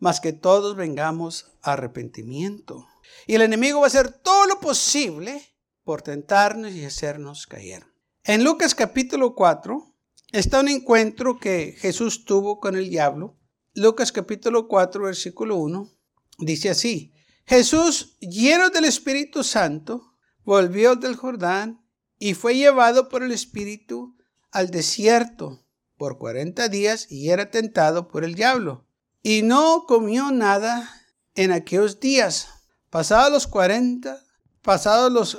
más 0.00 0.20
que 0.20 0.32
todos 0.32 0.74
vengamos 0.74 1.52
a 1.62 1.74
arrepentimiento. 1.74 2.88
Y 3.24 3.36
el 3.36 3.42
enemigo 3.42 3.78
va 3.78 3.86
a 3.86 3.88
hacer 3.88 4.10
todo 4.10 4.46
lo 4.46 4.58
posible 4.58 5.54
por 5.84 6.02
tentarnos 6.02 6.72
y 6.72 6.84
hacernos 6.84 7.46
caer. 7.46 7.86
En 8.24 8.42
Lucas 8.42 8.74
capítulo 8.74 9.36
4, 9.36 9.91
Está 10.32 10.60
un 10.60 10.68
encuentro 10.68 11.38
que 11.38 11.76
Jesús 11.78 12.24
tuvo 12.24 12.58
con 12.58 12.74
el 12.74 12.88
diablo. 12.88 13.36
Lucas 13.74 14.12
capítulo 14.12 14.66
4, 14.66 15.04
versículo 15.04 15.56
1. 15.56 15.90
Dice 16.38 16.70
así, 16.70 17.12
Jesús, 17.44 18.16
lleno 18.18 18.70
del 18.70 18.86
Espíritu 18.86 19.44
Santo, 19.44 20.14
volvió 20.42 20.96
del 20.96 21.16
Jordán 21.16 21.86
y 22.18 22.32
fue 22.32 22.56
llevado 22.56 23.10
por 23.10 23.22
el 23.22 23.30
Espíritu 23.30 24.16
al 24.50 24.70
desierto 24.70 25.66
por 25.98 26.16
cuarenta 26.16 26.68
días 26.68 27.12
y 27.12 27.28
era 27.28 27.50
tentado 27.50 28.08
por 28.08 28.24
el 28.24 28.34
diablo. 28.34 28.86
y 29.22 29.42
no 29.42 29.84
comió 29.86 30.30
nada 30.30 30.90
en 31.34 31.52
aquellos 31.52 32.00
días. 32.00 32.48
Pasados 32.88 33.30
los 33.30 33.46
cuarenta, 33.46 34.24
pasados 34.62 35.12
los 35.12 35.34
eh, 35.34 35.38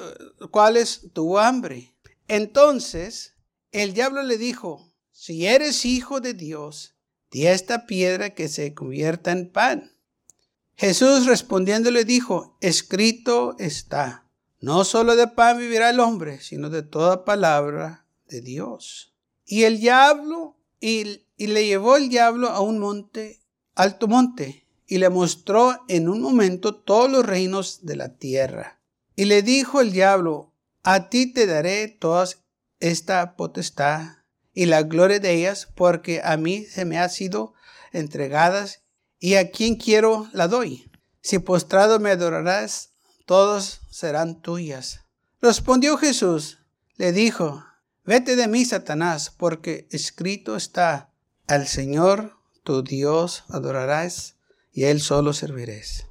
cuales 0.52 1.10
tuvo 1.14 1.40
hambre. 1.40 1.96
Entonces 2.28 3.33
el 3.74 3.94
diablo 3.94 4.24
le 4.24 4.38
dijo, 4.38 4.88
si 5.12 5.48
eres 5.48 5.86
hijo 5.86 6.22
de 6.22 6.34
Dios, 6.34 6.96
di 7.32 7.48
esta 7.48 7.86
piedra 7.86 8.30
que 8.30 8.48
se 8.48 8.74
convierta 8.74 9.32
en 9.32 9.52
pan. 9.52 9.92
Jesús 10.76 11.26
respondiendo 11.26 11.92
le 11.92 12.06
dijo, 12.06 12.56
escrito 12.62 13.56
está, 13.60 14.28
no 14.60 14.84
solo 14.86 15.16
de 15.16 15.28
pan 15.28 15.58
vivirá 15.58 15.90
el 15.90 16.00
hombre, 16.00 16.40
sino 16.40 16.70
de 16.70 16.84
toda 16.84 17.26
palabra 17.26 18.06
de 18.28 18.42
Dios. 18.42 19.14
Y 19.46 19.64
el 19.64 19.80
diablo, 19.80 20.56
y, 20.80 21.26
y 21.36 21.48
le 21.48 21.66
llevó 21.66 21.98
el 21.98 22.10
diablo 22.10 22.50
a 22.50 22.62
un 22.62 22.80
monte, 22.80 23.42
alto 23.76 24.08
monte, 24.08 24.68
y 24.88 25.00
le 25.00 25.10
mostró 25.10 25.84
en 25.88 26.10
un 26.10 26.22
momento 26.22 26.76
todos 26.76 27.10
los 27.10 27.26
reinos 27.26 27.86
de 27.86 27.96
la 27.96 28.18
tierra. 28.18 28.80
Y 29.16 29.26
le 29.26 29.42
dijo 29.42 29.82
el 29.82 29.92
diablo, 29.92 30.54
a 30.84 31.10
ti 31.10 31.32
te 31.32 31.48
daré 31.48 31.88
toda 31.88 32.28
esta 32.84 33.38
potestad 33.38 34.18
y 34.54 34.66
la 34.66 34.84
gloria 34.84 35.20
de 35.20 35.32
ellas, 35.32 35.70
porque 35.74 36.22
a 36.22 36.36
mí 36.36 36.66
se 36.66 36.84
me 36.84 37.00
ha 37.00 37.08
sido 37.08 37.54
entregadas 37.94 38.84
y 39.20 39.36
a 39.36 39.52
quien 39.52 39.76
quiero 39.76 40.28
la 40.34 40.50
doy. 40.50 40.92
Si 41.22 41.40
postrado 41.40 42.00
me 42.00 42.12
adorarás, 42.12 42.92
todos 43.26 43.80
serán 43.90 44.42
tuyas. 44.42 45.00
Respondió 45.42 45.98
Jesús, 45.98 46.60
le 46.98 47.14
dijo, 47.14 47.64
vete 48.04 48.36
de 48.36 48.50
mí, 48.50 48.66
Satanás, 48.66 49.32
porque 49.36 49.88
escrito 49.90 50.58
está, 50.58 51.14
al 51.48 51.68
Señor 51.68 52.38
tu 52.64 52.84
Dios 52.84 53.46
adorarás 53.48 54.36
y 54.74 54.84
a 54.84 54.92
Él 54.92 55.00
solo 55.00 55.32
servirás. 55.32 56.08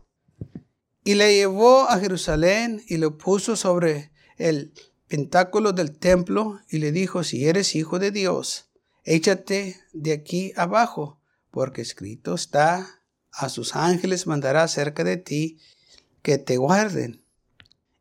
Y 1.04 1.14
le 1.14 1.34
llevó 1.34 1.88
a 1.90 1.98
Jerusalén 1.98 2.82
y 2.88 2.96
lo 2.96 3.18
puso 3.18 3.56
sobre 3.56 4.10
el 4.38 4.72
pentáculo 5.12 5.75
del 5.75 5.95
templo 5.99 6.62
y 6.71 6.78
le 6.78 6.90
dijo, 6.90 7.23
si 7.23 7.47
eres 7.47 7.76
hijo 7.76 7.99
de 7.99 8.11
Dios, 8.11 8.71
échate 9.04 9.78
de 9.92 10.12
aquí 10.12 10.54
abajo, 10.57 11.21
porque 11.50 11.83
escrito 11.83 12.35
está, 12.35 13.02
a 13.31 13.50
sus 13.50 13.76
ángeles 13.76 14.26
mandará 14.26 14.66
cerca 14.69 15.04
de 15.04 15.19
ti 15.19 15.59
que 16.23 16.38
te 16.38 16.57
guarden 16.57 17.23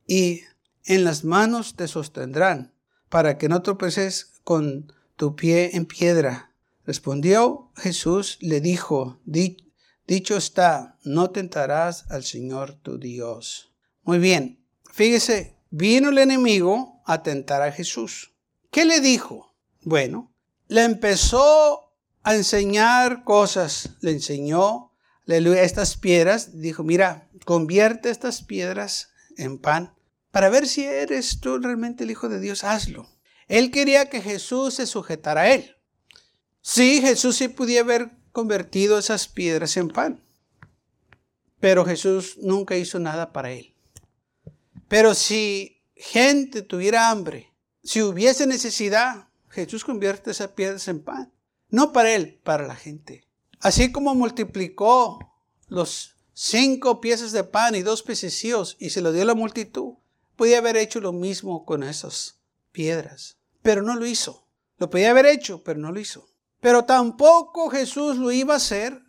y 0.07 0.43
en 0.85 1.03
las 1.03 1.25
manos 1.25 1.75
te 1.75 1.89
sostendrán 1.89 2.71
para 3.09 3.37
que 3.37 3.49
no 3.49 3.61
tropeces 3.61 4.31
con 4.45 4.93
tu 5.17 5.35
pie 5.35 5.71
en 5.73 5.87
piedra. 5.87 6.53
Respondió 6.85 7.71
Jesús, 7.75 8.37
le 8.39 8.61
dijo, 8.61 9.19
dicho 9.25 10.37
está, 10.37 10.97
no 11.03 11.31
tentarás 11.31 12.09
al 12.09 12.23
Señor 12.23 12.75
tu 12.75 12.97
Dios. 12.97 13.73
Muy 14.03 14.19
bien, 14.19 14.63
fíjese, 14.93 15.57
vino 15.71 16.07
el 16.07 16.17
enemigo 16.17 17.00
a 17.13 17.23
tentar 17.23 17.61
a 17.61 17.71
Jesús. 17.71 18.31
¿Qué 18.71 18.85
le 18.85 19.01
dijo? 19.01 19.53
Bueno, 19.81 20.31
le 20.67 20.83
empezó 20.83 21.91
a 22.23 22.35
enseñar 22.35 23.23
cosas, 23.23 23.91
le 24.01 24.11
enseñó 24.11 24.91
aleluya, 25.27 25.63
estas 25.63 25.97
piedras, 25.97 26.59
dijo, 26.59 26.83
mira, 26.83 27.29
convierte 27.45 28.09
estas 28.09 28.43
piedras 28.43 29.11
en 29.37 29.57
pan 29.57 29.93
para 30.31 30.49
ver 30.49 30.67
si 30.67 30.83
eres 30.83 31.39
tú 31.39 31.57
realmente 31.57 32.03
el 32.03 32.11
Hijo 32.11 32.29
de 32.29 32.39
Dios, 32.39 32.63
hazlo. 32.63 33.09
Él 33.47 33.71
quería 33.71 34.09
que 34.09 34.21
Jesús 34.21 34.75
se 34.75 34.87
sujetara 34.87 35.41
a 35.41 35.53
él. 35.53 35.75
Sí, 36.61 37.01
Jesús 37.01 37.37
sí 37.37 37.47
podía 37.49 37.81
haber 37.81 38.11
convertido 38.31 38.97
esas 38.97 39.27
piedras 39.27 39.75
en 39.77 39.89
pan, 39.89 40.23
pero 41.59 41.85
Jesús 41.85 42.37
nunca 42.37 42.77
hizo 42.77 42.99
nada 42.99 43.33
para 43.33 43.51
él. 43.51 43.75
Pero 44.87 45.13
si 45.13 45.80
gente 46.01 46.61
tuviera 46.61 47.09
hambre, 47.09 47.53
si 47.83 48.01
hubiese 48.01 48.47
necesidad, 48.47 49.29
Jesús 49.49 49.83
convierte 49.83 50.31
esas 50.31 50.49
piedras 50.51 50.87
en 50.87 51.03
pan. 51.03 51.31
No 51.69 51.93
para 51.93 52.13
él, 52.13 52.39
para 52.43 52.67
la 52.67 52.75
gente. 52.75 53.27
Así 53.59 53.91
como 53.91 54.13
multiplicó 54.15 55.19
los 55.67 56.15
cinco 56.33 56.99
piezas 57.01 57.31
de 57.31 57.43
pan 57.43 57.75
y 57.75 57.81
dos 57.81 58.03
pececillos 58.03 58.75
y 58.79 58.89
se 58.89 59.01
lo 59.01 59.11
dio 59.11 59.21
a 59.21 59.25
la 59.25 59.35
multitud, 59.35 59.95
podía 60.35 60.57
haber 60.57 60.77
hecho 60.77 60.99
lo 60.99 61.13
mismo 61.13 61.65
con 61.65 61.83
esas 61.83 62.39
piedras. 62.71 63.37
Pero 63.61 63.81
no 63.83 63.95
lo 63.95 64.05
hizo. 64.05 64.47
Lo 64.77 64.89
podía 64.89 65.11
haber 65.11 65.27
hecho, 65.27 65.63
pero 65.63 65.79
no 65.79 65.91
lo 65.91 65.99
hizo. 65.99 66.27
Pero 66.59 66.85
tampoco 66.85 67.69
Jesús 67.69 68.17
lo 68.17 68.31
iba 68.31 68.53
a 68.53 68.57
hacer 68.57 69.01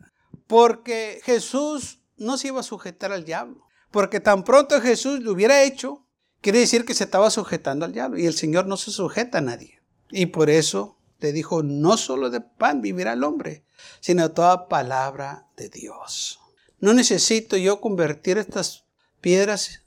porque 0.47 1.21
Jesús 1.25 2.01
no 2.17 2.37
se 2.37 2.49
iba 2.49 2.61
a 2.61 2.65
sujetar 2.65 3.13
al 3.13 3.25
diablo. 3.25 3.67
Porque 3.91 4.21
tan 4.21 4.45
pronto 4.45 4.81
Jesús 4.81 5.21
lo 5.21 5.33
hubiera 5.33 5.63
hecho, 5.63 6.07
quiere 6.43 6.59
decir 6.59 6.85
que 6.85 6.95
se 6.95 7.05
estaba 7.05 7.31
sujetando 7.31 7.87
al 7.87 7.93
diablo. 7.93 8.19
Y 8.19 8.27
el 8.27 8.35
Señor 8.35 8.67
no 8.67 8.77
se 8.77 8.91
sujeta 8.91 9.39
a 9.39 9.43
nadie. 9.43 9.81
Y 10.11 10.27
por 10.27 10.51
eso 10.51 10.99
le 11.21 11.33
dijo, 11.33 11.63
no 11.63 11.97
solo 11.97 12.29
de 12.29 12.43
pan 12.43 12.83
vivirá 12.83 13.15
el 13.15 13.25
hombre, 13.25 13.65
sino 14.01 14.33
toda 14.33 14.69
palabra 14.69 15.47
de 15.57 15.71
Dios. 15.71 16.41
No 16.81 16.93
necesito 16.93 17.57
yo 17.57 17.81
convertir 17.81 18.37
estas 18.37 18.85
piedras 19.21 19.83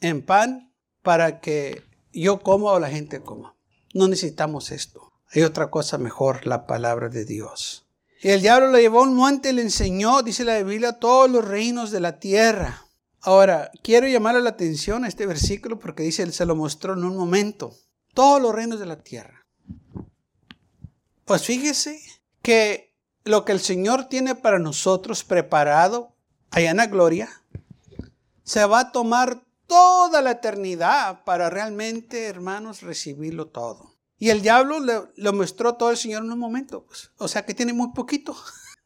en 0.00 0.20
pan 0.20 0.74
para 1.02 1.40
que 1.40 1.82
yo 2.12 2.40
coma 2.40 2.72
o 2.72 2.80
la 2.80 2.90
gente 2.90 3.20
coma. 3.20 3.54
No 3.94 4.08
necesitamos 4.08 4.72
esto. 4.72 5.12
Hay 5.32 5.42
otra 5.42 5.70
cosa 5.70 5.96
mejor, 5.96 6.46
la 6.46 6.66
palabra 6.66 7.08
de 7.08 7.24
Dios. 7.24 7.86
Y 8.20 8.30
el 8.30 8.42
diablo 8.42 8.68
lo 8.68 8.78
llevó 8.78 9.00
a 9.00 9.04
un 9.04 9.14
monte 9.14 9.50
y 9.50 9.52
le 9.52 9.62
enseñó, 9.62 10.22
dice 10.22 10.44
la 10.44 10.60
Biblia, 10.62 10.94
todos 10.94 11.30
los 11.30 11.46
reinos 11.46 11.92
de 11.92 12.00
la 12.00 12.18
tierra. 12.18 12.87
Ahora, 13.20 13.70
quiero 13.82 14.06
llamar 14.06 14.36
la 14.36 14.50
atención 14.50 15.04
a 15.04 15.08
este 15.08 15.26
versículo 15.26 15.78
porque 15.78 16.02
dice, 16.02 16.22
él 16.22 16.32
se 16.32 16.46
lo 16.46 16.54
mostró 16.54 16.92
en 16.92 17.04
un 17.04 17.16
momento. 17.16 17.74
Todos 18.14 18.40
los 18.40 18.54
reinos 18.54 18.78
de 18.78 18.86
la 18.86 19.02
tierra. 19.02 19.46
Pues 21.24 21.44
fíjese 21.44 22.00
que 22.42 22.96
lo 23.24 23.44
que 23.44 23.52
el 23.52 23.60
Señor 23.60 24.08
tiene 24.08 24.34
para 24.34 24.58
nosotros 24.58 25.24
preparado 25.24 26.14
allá 26.50 26.70
en 26.70 26.78
la 26.78 26.86
gloria, 26.86 27.28
se 28.42 28.64
va 28.64 28.80
a 28.80 28.92
tomar 28.92 29.44
toda 29.66 30.22
la 30.22 30.32
eternidad 30.32 31.24
para 31.24 31.50
realmente, 31.50 32.24
hermanos, 32.24 32.80
recibirlo 32.80 33.48
todo. 33.48 33.98
Y 34.18 34.30
el 34.30 34.42
diablo 34.42 34.80
le, 34.80 35.02
lo 35.16 35.32
mostró 35.32 35.74
todo 35.74 35.90
el 35.90 35.96
Señor 35.96 36.24
en 36.24 36.32
un 36.32 36.38
momento. 36.38 36.84
Pues. 36.86 37.10
o 37.18 37.28
sea 37.28 37.44
que 37.44 37.54
tiene 37.54 37.72
muy 37.72 37.92
poquito. 37.92 38.34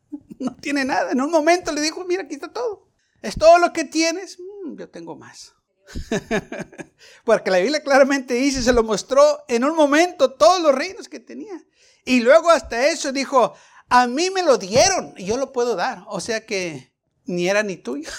no 0.38 0.54
tiene 0.56 0.84
nada. 0.84 1.12
En 1.12 1.20
un 1.20 1.30
momento 1.30 1.72
le 1.72 1.80
dijo, 1.80 2.04
mira, 2.04 2.24
aquí 2.24 2.34
está 2.34 2.52
todo. 2.52 2.88
Es 3.22 3.36
todo 3.36 3.58
lo 3.58 3.72
que 3.72 3.84
tienes. 3.84 4.38
Mm, 4.38 4.76
yo 4.76 4.88
tengo 4.90 5.16
más. 5.16 5.54
Porque 7.24 7.50
la 7.50 7.58
Biblia 7.58 7.82
claramente 7.82 8.34
dice, 8.34 8.62
se 8.62 8.72
lo 8.72 8.82
mostró 8.82 9.44
en 9.48 9.64
un 9.64 9.76
momento 9.76 10.32
todos 10.32 10.60
los 10.60 10.74
reinos 10.74 11.08
que 11.08 11.20
tenía. 11.20 11.62
Y 12.04 12.20
luego 12.20 12.50
hasta 12.50 12.88
eso 12.88 13.12
dijo, 13.12 13.54
a 13.88 14.06
mí 14.06 14.30
me 14.30 14.42
lo 14.42 14.58
dieron 14.58 15.14
y 15.16 15.26
yo 15.26 15.36
lo 15.36 15.52
puedo 15.52 15.76
dar. 15.76 16.04
O 16.08 16.20
sea 16.20 16.44
que 16.44 16.92
ni 17.24 17.48
era 17.48 17.62
ni 17.62 17.76
tuyo. 17.76 18.10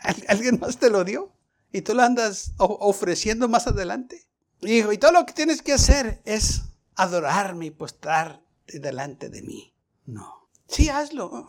Alguien 0.28 0.58
más 0.60 0.78
te 0.78 0.90
lo 0.90 1.04
dio 1.04 1.32
y 1.72 1.82
tú 1.82 1.94
lo 1.94 2.02
andas 2.02 2.52
ofreciendo 2.58 3.48
más 3.48 3.66
adelante. 3.66 4.26
Y 4.60 4.76
dijo, 4.76 4.92
y 4.92 4.98
todo 4.98 5.12
lo 5.12 5.26
que 5.26 5.32
tienes 5.32 5.62
que 5.62 5.72
hacer 5.72 6.22
es 6.24 6.62
adorarme 6.94 7.66
y 7.66 7.70
postrar 7.70 8.42
delante 8.66 9.28
de 9.28 9.42
mí. 9.42 9.74
No. 10.06 10.48
Sí, 10.68 10.88
hazlo. 10.88 11.46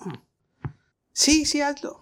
Sí, 1.14 1.46
sí, 1.46 1.62
hazlo. 1.62 2.02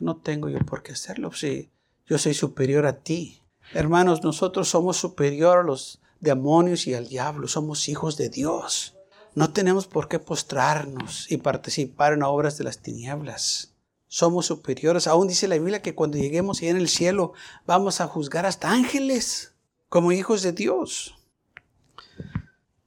No 0.00 0.16
tengo 0.16 0.48
yo 0.48 0.58
por 0.60 0.82
qué 0.82 0.92
hacerlo. 0.92 1.32
Sí, 1.32 1.70
yo 2.06 2.18
soy 2.18 2.34
superior 2.34 2.86
a 2.86 3.00
ti. 3.00 3.42
Hermanos, 3.74 4.24
nosotros 4.24 4.68
somos 4.68 4.96
superior 4.96 5.58
a 5.58 5.62
los 5.62 6.00
demonios 6.20 6.86
y 6.86 6.94
al 6.94 7.08
diablo, 7.08 7.48
somos 7.48 7.88
hijos 7.88 8.16
de 8.16 8.28
Dios. 8.28 8.96
No 9.34 9.52
tenemos 9.52 9.86
por 9.86 10.08
qué 10.08 10.18
postrarnos 10.18 11.30
y 11.30 11.36
participar 11.36 12.12
en 12.12 12.22
obras 12.22 12.58
de 12.58 12.64
las 12.64 12.78
tinieblas. 12.78 13.74
Somos 14.06 14.46
superiores. 14.46 15.06
Aún 15.06 15.28
dice 15.28 15.48
la 15.48 15.56
Biblia 15.56 15.82
que 15.82 15.94
cuando 15.94 16.16
lleguemos 16.16 16.60
ahí 16.60 16.68
en 16.68 16.78
el 16.78 16.88
cielo 16.88 17.34
vamos 17.66 18.00
a 18.00 18.08
juzgar 18.08 18.46
hasta 18.46 18.70
ángeles 18.70 19.54
como 19.88 20.12
hijos 20.12 20.42
de 20.42 20.52
Dios. 20.52 21.14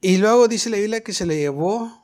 Y 0.01 0.17
luego 0.17 0.47
dice 0.47 0.71
la 0.71 0.77
Biblia 0.77 1.03
que 1.03 1.13
se 1.13 1.27
le 1.27 1.37
llevó 1.37 2.00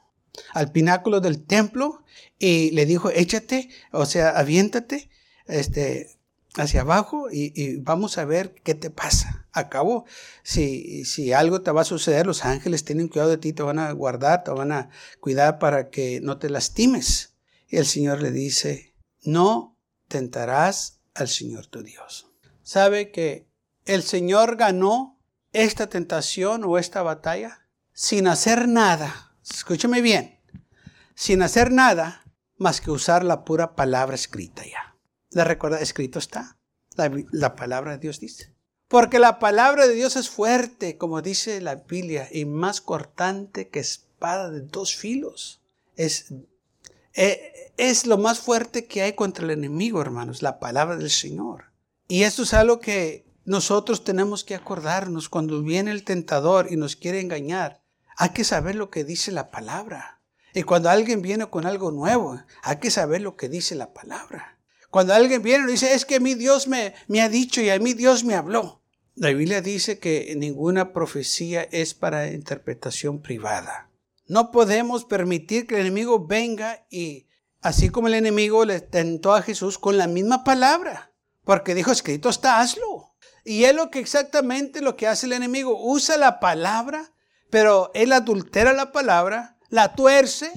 al 0.53 0.71
pináculo 0.71 1.19
del 1.19 1.43
templo 1.43 2.03
y 2.39 2.71
le 2.71 2.85
dijo, 2.85 3.09
échate, 3.09 3.69
o 3.91 4.05
sea, 4.05 4.29
aviéntate, 4.29 5.09
este, 5.45 6.17
hacia 6.55 6.81
abajo 6.81 7.27
y, 7.31 7.77
vamos 7.77 8.17
a 8.17 8.25
ver 8.25 8.55
qué 8.63 8.75
te 8.75 8.89
pasa. 8.89 9.47
Acabo, 9.51 10.05
si, 10.43 11.05
si 11.05 11.33
algo 11.33 11.61
te 11.61 11.71
va 11.71 11.81
a 11.81 11.85
suceder, 11.85 12.25
los 12.25 12.45
ángeles 12.45 12.83
tienen 12.83 13.07
cuidado 13.07 13.31
de 13.31 13.37
ti, 13.37 13.53
te 13.53 13.63
van 13.63 13.79
a 13.79 13.91
guardar, 13.91 14.43
te 14.43 14.51
van 14.51 14.71
a 14.71 14.89
cuidar 15.19 15.59
para 15.59 15.89
que 15.89 16.19
no 16.21 16.37
te 16.37 16.49
lastimes. 16.49 17.35
Y 17.67 17.77
el 17.77 17.85
Señor 17.85 18.21
le 18.21 18.31
dice, 18.31 18.93
no 19.23 19.77
tentarás 20.07 20.99
al 21.13 21.27
Señor 21.27 21.67
tu 21.67 21.83
Dios. 21.83 22.31
¿Sabe 22.63 23.11
que 23.11 23.47
el 23.85 24.03
Señor 24.03 24.57
ganó 24.57 25.19
esta 25.53 25.87
tentación 25.87 26.63
o 26.63 26.77
esta 26.77 27.01
batalla 27.01 27.67
sin 27.93 28.27
hacer 28.27 28.67
nada? 28.67 29.26
Escúcheme 29.53 30.01
bien, 30.01 30.39
sin 31.15 31.41
hacer 31.41 31.71
nada, 31.71 32.23
más 32.57 32.81
que 32.81 32.91
usar 32.91 33.23
la 33.23 33.45
pura 33.45 33.75
palabra 33.75 34.15
escrita 34.15 34.63
ya. 34.65 34.95
¿La 35.31 35.43
recuerda? 35.43 35.79
Escrito 35.79 36.19
está. 36.19 36.57
La, 36.95 37.11
la, 37.31 37.55
palabra 37.55 37.91
de 37.91 37.97
Dios 37.99 38.19
dice. 38.19 38.53
Porque 38.87 39.19
la 39.19 39.39
palabra 39.39 39.87
de 39.87 39.93
Dios 39.93 40.15
es 40.15 40.29
fuerte, 40.29 40.97
como 40.97 41.21
dice 41.21 41.61
la 41.61 41.75
Biblia, 41.75 42.27
y 42.31 42.45
más 42.45 42.81
cortante 42.81 43.69
que 43.69 43.79
espada 43.79 44.49
de 44.49 44.61
dos 44.61 44.95
filos. 44.95 45.61
Es, 45.95 46.33
eh, 47.13 47.73
es 47.77 48.05
lo 48.05 48.17
más 48.17 48.39
fuerte 48.39 48.85
que 48.85 49.01
hay 49.01 49.13
contra 49.13 49.43
el 49.43 49.51
enemigo, 49.51 50.01
hermanos, 50.01 50.41
la 50.41 50.59
palabra 50.59 50.95
del 50.97 51.11
Señor. 51.11 51.65
Y 52.07 52.23
esto 52.23 52.43
es 52.43 52.53
algo 52.53 52.79
que 52.79 53.25
nosotros 53.45 54.03
tenemos 54.03 54.43
que 54.43 54.55
acordarnos 54.55 55.29
cuando 55.29 55.61
viene 55.61 55.91
el 55.91 56.03
tentador 56.03 56.67
y 56.71 56.77
nos 56.77 56.95
quiere 56.95 57.19
engañar. 57.19 57.81
Hay 58.17 58.29
que 58.29 58.43
saber 58.43 58.75
lo 58.75 58.89
que 58.89 59.03
dice 59.03 59.31
la 59.31 59.51
palabra. 59.51 60.21
Y 60.53 60.63
cuando 60.63 60.89
alguien 60.89 61.21
viene 61.21 61.49
con 61.49 61.65
algo 61.65 61.91
nuevo, 61.91 62.41
hay 62.63 62.77
que 62.77 62.89
saber 62.91 63.21
lo 63.21 63.37
que 63.37 63.47
dice 63.47 63.75
la 63.75 63.93
palabra. 63.93 64.57
Cuando 64.89 65.13
alguien 65.13 65.43
viene 65.43 65.65
y 65.67 65.71
dice, 65.73 65.93
es 65.93 66.05
que 66.05 66.19
mi 66.19 66.33
Dios 66.33 66.67
me, 66.67 66.95
me 67.07 67.21
ha 67.21 67.29
dicho 67.29 67.61
y 67.61 67.69
a 67.69 67.79
mí 67.79 67.93
Dios 67.93 68.23
me 68.23 68.33
habló. 68.33 68.81
La 69.13 69.29
Biblia 69.29 69.61
dice 69.61 69.99
que 69.99 70.33
ninguna 70.35 70.93
profecía 70.93 71.61
es 71.63 71.93
para 71.93 72.31
interpretación 72.31 73.21
privada. 73.21 73.89
No 74.27 74.51
podemos 74.51 75.05
permitir 75.05 75.67
que 75.67 75.75
el 75.75 75.81
enemigo 75.81 76.25
venga 76.25 76.85
y, 76.89 77.27
así 77.61 77.89
como 77.89 78.07
el 78.07 78.15
enemigo 78.15 78.65
le 78.65 78.81
tentó 78.81 79.33
a 79.33 79.41
Jesús 79.41 79.77
con 79.77 79.97
la 79.97 80.07
misma 80.07 80.43
palabra, 80.43 81.11
porque 81.43 81.75
dijo, 81.75 81.91
escrito 81.91 82.29
está, 82.29 82.59
hazlo. 82.59 83.15
Y 83.45 83.63
es 83.63 83.75
lo 83.75 83.89
que 83.89 83.99
exactamente 83.99 84.81
lo 84.81 84.97
que 84.97 85.07
hace 85.07 85.27
el 85.27 85.33
enemigo, 85.33 85.79
usa 85.81 86.17
la 86.17 86.39
palabra, 86.39 87.13
pero 87.49 87.91
él 87.93 88.11
adultera 88.13 88.73
la 88.73 88.91
palabra, 88.91 89.57
la 89.69 89.95
tuerce 89.95 90.51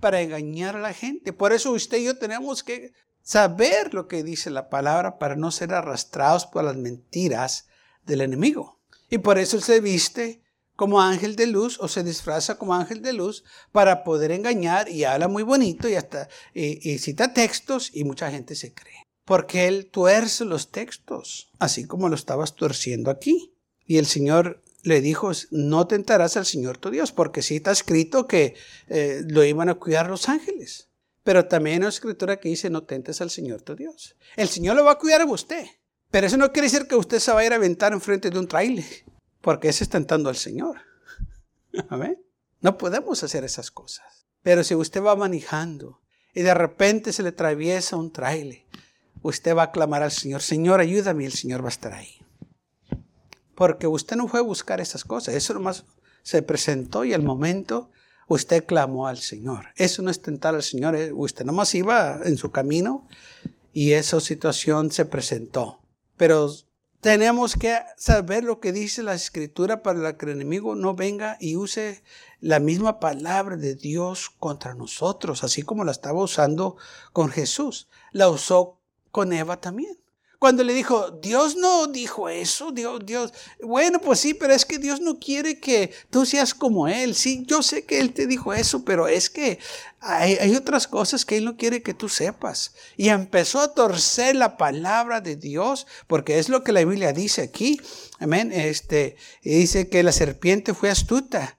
para 0.00 0.20
engañar 0.20 0.76
a 0.76 0.80
la 0.80 0.92
gente. 0.92 1.32
Por 1.32 1.52
eso 1.52 1.72
usted 1.72 1.98
y 1.98 2.04
yo 2.04 2.18
tenemos 2.18 2.62
que 2.62 2.92
saber 3.22 3.94
lo 3.94 4.06
que 4.06 4.22
dice 4.22 4.50
la 4.50 4.68
palabra 4.68 5.18
para 5.18 5.36
no 5.36 5.50
ser 5.50 5.72
arrastrados 5.72 6.46
por 6.46 6.64
las 6.64 6.76
mentiras 6.76 7.66
del 8.04 8.20
enemigo. 8.20 8.80
Y 9.10 9.18
por 9.18 9.38
eso 9.38 9.56
él 9.56 9.62
se 9.62 9.80
viste 9.80 10.42
como 10.76 11.00
ángel 11.00 11.36
de 11.36 11.46
luz 11.46 11.78
o 11.80 11.88
se 11.88 12.02
disfraza 12.02 12.58
como 12.58 12.74
ángel 12.74 13.00
de 13.00 13.12
luz 13.12 13.44
para 13.72 14.04
poder 14.04 14.32
engañar 14.32 14.88
y 14.88 15.04
habla 15.04 15.28
muy 15.28 15.42
bonito 15.42 15.88
y 15.88 15.94
hasta 15.94 16.28
y, 16.52 16.98
cita 16.98 17.32
textos 17.32 17.90
y 17.94 18.04
mucha 18.04 18.30
gente 18.30 18.54
se 18.54 18.74
cree. 18.74 19.02
Porque 19.24 19.68
él 19.68 19.88
tuerce 19.90 20.44
los 20.44 20.70
textos, 20.70 21.50
así 21.58 21.86
como 21.86 22.08
lo 22.08 22.14
estabas 22.14 22.54
tuerciendo 22.54 23.10
aquí. 23.10 23.54
Y 23.86 23.98
el 23.98 24.06
Señor 24.06 24.62
le 24.84 25.00
dijo, 25.00 25.32
no 25.50 25.86
tentarás 25.86 26.36
al 26.36 26.44
Señor 26.44 26.76
tu 26.76 26.90
Dios, 26.90 27.10
porque 27.10 27.42
sí 27.42 27.56
está 27.56 27.72
escrito 27.72 28.28
que 28.28 28.54
eh, 28.88 29.22
lo 29.26 29.42
iban 29.42 29.70
a 29.70 29.74
cuidar 29.74 30.08
los 30.08 30.28
ángeles. 30.28 30.90
Pero 31.22 31.46
también 31.46 31.74
hay 31.74 31.78
una 31.80 31.88
escritura 31.88 32.38
que 32.38 32.50
dice, 32.50 32.68
no 32.68 32.84
tentes 32.84 33.22
al 33.22 33.30
Señor 33.30 33.62
tu 33.62 33.74
Dios. 33.74 34.14
El 34.36 34.48
Señor 34.48 34.76
lo 34.76 34.84
va 34.84 34.92
a 34.92 34.98
cuidar 34.98 35.22
a 35.22 35.24
usted. 35.24 35.66
Pero 36.10 36.26
eso 36.26 36.36
no 36.36 36.52
quiere 36.52 36.68
decir 36.68 36.86
que 36.86 36.96
usted 36.96 37.18
se 37.18 37.32
va 37.32 37.40
a 37.40 37.46
ir 37.46 37.52
a 37.52 37.56
aventar 37.56 37.94
enfrente 37.94 38.28
de 38.28 38.38
un 38.38 38.46
trailer, 38.46 38.84
porque 39.40 39.70
ese 39.70 39.84
es 39.84 39.90
tentando 39.90 40.28
al 40.28 40.36
Señor. 40.36 40.76
¿Amén? 41.88 42.22
No 42.60 42.76
podemos 42.76 43.24
hacer 43.24 43.42
esas 43.42 43.70
cosas. 43.70 44.26
Pero 44.42 44.62
si 44.64 44.74
usted 44.74 45.02
va 45.02 45.16
manejando 45.16 46.02
y 46.34 46.42
de 46.42 46.52
repente 46.52 47.12
se 47.12 47.22
le 47.22 47.30
atraviesa 47.30 47.96
un 47.96 48.12
trailer, 48.12 48.64
usted 49.22 49.56
va 49.56 49.64
a 49.64 49.72
clamar 49.72 50.02
al 50.02 50.12
Señor, 50.12 50.42
Señor, 50.42 50.80
ayúdame, 50.80 51.24
y 51.24 51.26
el 51.26 51.32
Señor 51.32 51.62
va 51.62 51.68
a 51.68 51.70
estar 51.70 51.94
ahí. 51.94 52.20
Porque 53.54 53.86
usted 53.86 54.16
no 54.16 54.28
fue 54.28 54.40
a 54.40 54.42
buscar 54.42 54.80
esas 54.80 55.04
cosas, 55.04 55.34
eso 55.34 55.54
nomás 55.54 55.84
se 56.22 56.42
presentó 56.42 57.04
y 57.04 57.12
al 57.12 57.22
momento 57.22 57.90
usted 58.28 58.64
clamó 58.64 59.06
al 59.06 59.18
Señor. 59.18 59.66
Eso 59.76 60.02
no 60.02 60.10
es 60.10 60.20
tentar 60.20 60.54
al 60.54 60.62
Señor, 60.62 60.96
eh, 60.96 61.12
usted 61.12 61.44
nomás 61.44 61.74
iba 61.74 62.20
en 62.24 62.36
su 62.36 62.50
camino 62.50 63.06
y 63.72 63.92
esa 63.92 64.20
situación 64.20 64.90
se 64.90 65.04
presentó. 65.04 65.80
Pero 66.16 66.50
tenemos 67.00 67.54
que 67.54 67.78
saber 67.98 68.44
lo 68.44 68.60
que 68.60 68.72
dice 68.72 69.02
la 69.02 69.14
escritura 69.14 69.82
para 69.82 70.16
que 70.16 70.24
el 70.24 70.32
enemigo 70.32 70.74
no 70.74 70.94
venga 70.94 71.36
y 71.38 71.56
use 71.56 72.02
la 72.40 72.60
misma 72.60 72.98
palabra 72.98 73.56
de 73.56 73.74
Dios 73.74 74.30
contra 74.38 74.74
nosotros, 74.74 75.44
así 75.44 75.62
como 75.62 75.84
la 75.84 75.92
estaba 75.92 76.22
usando 76.22 76.76
con 77.12 77.28
Jesús. 77.28 77.88
La 78.12 78.30
usó 78.30 78.80
con 79.10 79.32
Eva 79.34 79.60
también. 79.60 79.98
Cuando 80.38 80.62
le 80.62 80.74
dijo, 80.74 81.10
Dios 81.22 81.56
no 81.56 81.86
dijo 81.86 82.28
eso, 82.28 82.70
Dios, 82.70 83.00
Dios, 83.04 83.32
bueno, 83.62 84.00
pues 84.00 84.20
sí, 84.20 84.34
pero 84.34 84.52
es 84.52 84.64
que 84.64 84.78
Dios 84.78 85.00
no 85.00 85.18
quiere 85.18 85.58
que 85.58 85.92
tú 86.10 86.26
seas 86.26 86.54
como 86.54 86.86
Él. 86.88 87.14
Sí, 87.14 87.44
yo 87.46 87.62
sé 87.62 87.84
que 87.84 87.98
Él 87.98 88.12
te 88.12 88.26
dijo 88.26 88.52
eso, 88.52 88.84
pero 88.84 89.08
es 89.08 89.30
que 89.30 89.58
hay, 90.00 90.54
otras 90.54 90.86
cosas 90.86 91.24
que 91.24 91.38
Él 91.38 91.46
no 91.46 91.56
quiere 91.56 91.82
que 91.82 91.94
tú 91.94 92.08
sepas. 92.08 92.74
Y 92.96 93.08
empezó 93.08 93.60
a 93.60 93.74
torcer 93.74 94.36
la 94.36 94.56
palabra 94.58 95.20
de 95.20 95.36
Dios, 95.36 95.86
porque 96.06 96.38
es 96.38 96.48
lo 96.48 96.62
que 96.62 96.72
la 96.72 96.84
Biblia 96.84 97.12
dice 97.12 97.40
aquí. 97.40 97.80
Amén. 98.18 98.52
Este, 98.52 99.16
dice 99.42 99.88
que 99.88 100.02
la 100.02 100.12
serpiente 100.12 100.74
fue 100.74 100.90
astuta 100.90 101.58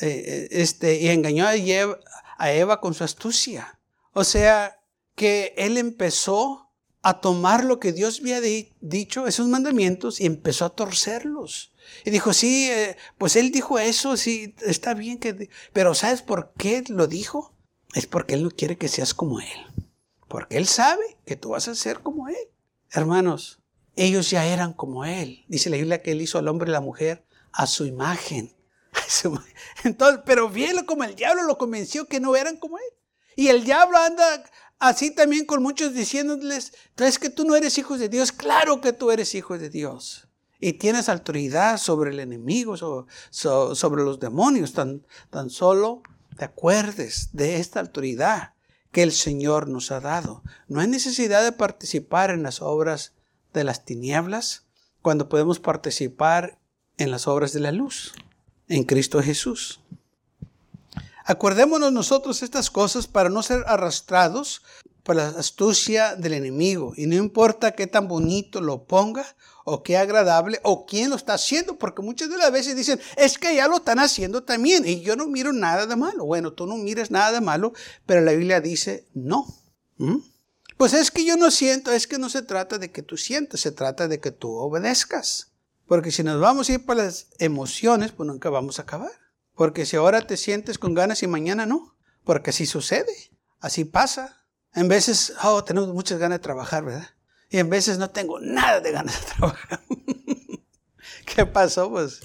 eh, 0.00 0.08
eh, 0.26 0.48
este, 0.50 1.00
y 1.00 1.08
engañó 1.08 1.46
a 1.46 1.54
Eva, 1.54 1.98
a 2.38 2.52
Eva 2.52 2.80
con 2.80 2.92
su 2.92 3.04
astucia. 3.04 3.78
O 4.12 4.24
sea, 4.24 4.80
que 5.14 5.54
Él 5.56 5.78
empezó 5.78 6.65
a 7.06 7.20
tomar 7.20 7.64
lo 7.64 7.78
que 7.78 7.92
Dios 7.92 8.18
había 8.18 8.40
dicho, 8.80 9.28
esos 9.28 9.46
mandamientos, 9.46 10.20
y 10.20 10.26
empezó 10.26 10.64
a 10.64 10.70
torcerlos. 10.70 11.72
Y 12.04 12.10
dijo, 12.10 12.32
sí, 12.32 12.68
eh, 12.68 12.96
pues 13.16 13.36
él 13.36 13.52
dijo 13.52 13.78
eso, 13.78 14.16
sí, 14.16 14.56
está 14.66 14.92
bien 14.92 15.18
que... 15.18 15.48
Pero 15.72 15.94
¿sabes 15.94 16.22
por 16.22 16.52
qué 16.58 16.82
lo 16.88 17.06
dijo? 17.06 17.54
Es 17.94 18.08
porque 18.08 18.34
él 18.34 18.42
no 18.42 18.50
quiere 18.50 18.76
que 18.76 18.88
seas 18.88 19.14
como 19.14 19.38
él. 19.38 19.86
Porque 20.26 20.56
él 20.56 20.66
sabe 20.66 21.16
que 21.24 21.36
tú 21.36 21.50
vas 21.50 21.68
a 21.68 21.76
ser 21.76 22.00
como 22.00 22.26
él. 22.26 22.48
Hermanos, 22.90 23.60
ellos 23.94 24.28
ya 24.28 24.44
eran 24.44 24.72
como 24.72 25.04
él. 25.04 25.44
Dice 25.46 25.70
la 25.70 25.76
Biblia 25.76 26.02
que 26.02 26.10
él 26.10 26.20
hizo 26.20 26.40
al 26.40 26.48
hombre 26.48 26.70
y 26.70 26.72
la 26.72 26.80
mujer 26.80 27.24
a 27.52 27.68
su 27.68 27.86
imagen. 27.86 28.52
Entonces, 29.84 30.22
pero 30.26 30.48
bien 30.48 30.84
como 30.84 31.04
el 31.04 31.14
diablo 31.14 31.44
lo 31.44 31.56
convenció 31.56 32.08
que 32.08 32.18
no 32.18 32.34
eran 32.34 32.56
como 32.56 32.78
él. 32.78 32.84
Y 33.36 33.46
el 33.46 33.62
diablo 33.62 33.96
anda 33.98 34.42
Así 34.78 35.14
también 35.14 35.46
con 35.46 35.62
muchos 35.62 35.94
diciéndoles, 35.94 36.72
es 36.96 37.18
que 37.18 37.30
tú 37.30 37.44
no 37.44 37.56
eres 37.56 37.78
hijo 37.78 37.96
de 37.96 38.08
Dios. 38.08 38.32
Claro 38.32 38.80
que 38.80 38.92
tú 38.92 39.10
eres 39.10 39.34
hijo 39.34 39.58
de 39.58 39.70
Dios. 39.70 40.28
Y 40.60 40.74
tienes 40.74 41.08
autoridad 41.08 41.78
sobre 41.78 42.10
el 42.10 42.20
enemigo, 42.20 42.76
sobre, 43.30 44.02
los 44.02 44.20
demonios. 44.20 44.72
Tan, 44.72 45.06
tan 45.30 45.50
solo 45.50 46.02
te 46.36 46.44
acuerdes 46.44 47.30
de 47.32 47.56
esta 47.56 47.80
autoridad 47.80 48.54
que 48.92 49.02
el 49.02 49.12
Señor 49.12 49.68
nos 49.68 49.90
ha 49.90 50.00
dado. 50.00 50.42
No 50.68 50.80
hay 50.80 50.88
necesidad 50.88 51.42
de 51.42 51.52
participar 51.52 52.30
en 52.30 52.42
las 52.42 52.62
obras 52.62 53.12
de 53.52 53.64
las 53.64 53.84
tinieblas 53.84 54.66
cuando 55.02 55.28
podemos 55.28 55.60
participar 55.60 56.58
en 56.98 57.10
las 57.10 57.26
obras 57.26 57.52
de 57.52 57.60
la 57.60 57.72
luz, 57.72 58.14
en 58.68 58.84
Cristo 58.84 59.22
Jesús. 59.22 59.80
Acordémonos 61.28 61.92
nosotros 61.92 62.44
estas 62.44 62.70
cosas 62.70 63.08
para 63.08 63.28
no 63.28 63.42
ser 63.42 63.64
arrastrados 63.66 64.62
por 65.02 65.16
la 65.16 65.28
astucia 65.28 66.14
del 66.14 66.34
enemigo. 66.34 66.92
Y 66.96 67.06
no 67.06 67.16
importa 67.16 67.72
qué 67.72 67.88
tan 67.88 68.06
bonito 68.06 68.60
lo 68.60 68.84
ponga 68.84 69.26
o 69.64 69.82
qué 69.82 69.96
agradable 69.96 70.60
o 70.62 70.86
quién 70.86 71.10
lo 71.10 71.16
está 71.16 71.34
haciendo, 71.34 71.78
porque 71.78 72.00
muchas 72.00 72.30
de 72.30 72.36
las 72.36 72.52
veces 72.52 72.76
dicen, 72.76 73.00
es 73.16 73.38
que 73.38 73.56
ya 73.56 73.66
lo 73.66 73.78
están 73.78 73.98
haciendo 73.98 74.44
también 74.44 74.86
y 74.86 75.00
yo 75.00 75.16
no 75.16 75.26
miro 75.26 75.52
nada 75.52 75.86
de 75.86 75.96
malo. 75.96 76.24
Bueno, 76.24 76.52
tú 76.52 76.64
no 76.64 76.76
mires 76.76 77.10
nada 77.10 77.32
de 77.32 77.40
malo, 77.40 77.72
pero 78.06 78.20
la 78.20 78.30
Biblia 78.30 78.60
dice 78.60 79.08
no. 79.12 79.46
¿Mm? 79.96 80.18
Pues 80.76 80.92
es 80.92 81.10
que 81.10 81.24
yo 81.24 81.36
no 81.36 81.50
siento, 81.50 81.90
es 81.90 82.06
que 82.06 82.18
no 82.18 82.28
se 82.28 82.42
trata 82.42 82.78
de 82.78 82.92
que 82.92 83.02
tú 83.02 83.16
sientas, 83.16 83.60
se 83.60 83.72
trata 83.72 84.06
de 84.06 84.20
que 84.20 84.30
tú 84.30 84.52
obedezcas. 84.52 85.52
Porque 85.88 86.12
si 86.12 86.22
nos 86.22 86.40
vamos 86.40 86.68
a 86.68 86.74
ir 86.74 86.86
por 86.86 86.96
las 86.96 87.26
emociones, 87.40 88.12
pues 88.12 88.28
nunca 88.28 88.48
vamos 88.48 88.78
a 88.78 88.82
acabar. 88.82 89.25
Porque 89.56 89.86
si 89.86 89.96
ahora 89.96 90.20
te 90.20 90.36
sientes 90.36 90.78
con 90.78 90.94
ganas 90.94 91.22
y 91.22 91.26
mañana 91.26 91.66
no, 91.66 91.96
porque 92.24 92.50
así 92.50 92.66
sucede, 92.66 93.32
así 93.58 93.84
pasa. 93.84 94.44
En 94.74 94.86
veces, 94.86 95.32
oh, 95.42 95.64
tenemos 95.64 95.92
muchas 95.92 96.18
ganas 96.18 96.38
de 96.38 96.42
trabajar, 96.42 96.84
¿verdad? 96.84 97.08
Y 97.48 97.58
en 97.58 97.70
veces 97.70 97.96
no 97.96 98.10
tengo 98.10 98.38
nada 98.38 98.80
de 98.80 98.92
ganas 98.92 99.18
de 99.18 99.26
trabajar. 99.36 99.80
¿Qué 101.24 101.46
pasó? 101.46 101.90
Pues, 101.90 102.20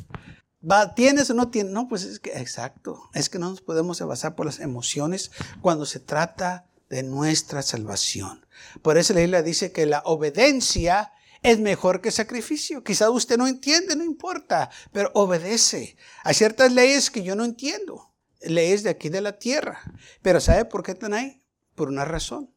¿va, 0.69 0.93
¿tienes 0.93 1.29
o 1.29 1.33
no 1.33 1.49
tienes? 1.49 1.71
No, 1.71 1.87
pues 1.87 2.03
es 2.03 2.19
que, 2.19 2.37
exacto, 2.37 3.09
es 3.13 3.29
que 3.29 3.39
no 3.39 3.49
nos 3.49 3.61
podemos 3.61 4.01
basar 4.01 4.35
por 4.35 4.45
las 4.45 4.59
emociones 4.59 5.31
cuando 5.61 5.85
se 5.85 6.01
trata 6.01 6.67
de 6.89 7.03
nuestra 7.03 7.61
salvación. 7.61 8.45
Por 8.81 8.97
eso 8.97 9.13
la 9.13 9.21
Biblia 9.21 9.41
dice 9.41 9.71
que 9.71 9.85
la 9.85 10.01
obediencia 10.03 11.13
es 11.43 11.59
mejor 11.59 12.01
que 12.01 12.11
sacrificio. 12.11 12.83
Quizás 12.83 13.09
usted 13.09 13.37
no 13.37 13.47
entiende, 13.47 13.95
no 13.95 14.03
importa, 14.03 14.69
pero 14.91 15.11
obedece. 15.13 15.97
Hay 16.23 16.33
ciertas 16.33 16.71
leyes 16.71 17.09
que 17.09 17.23
yo 17.23 17.35
no 17.35 17.45
entiendo, 17.45 18.11
leyes 18.41 18.83
de 18.83 18.91
aquí 18.91 19.09
de 19.09 19.21
la 19.21 19.37
tierra, 19.39 19.81
pero 20.21 20.39
¿sabe 20.39 20.65
por 20.65 20.83
qué 20.83 20.91
están 20.91 21.13
ahí? 21.13 21.41
Por 21.75 21.89
una 21.89 22.05
razón. 22.05 22.51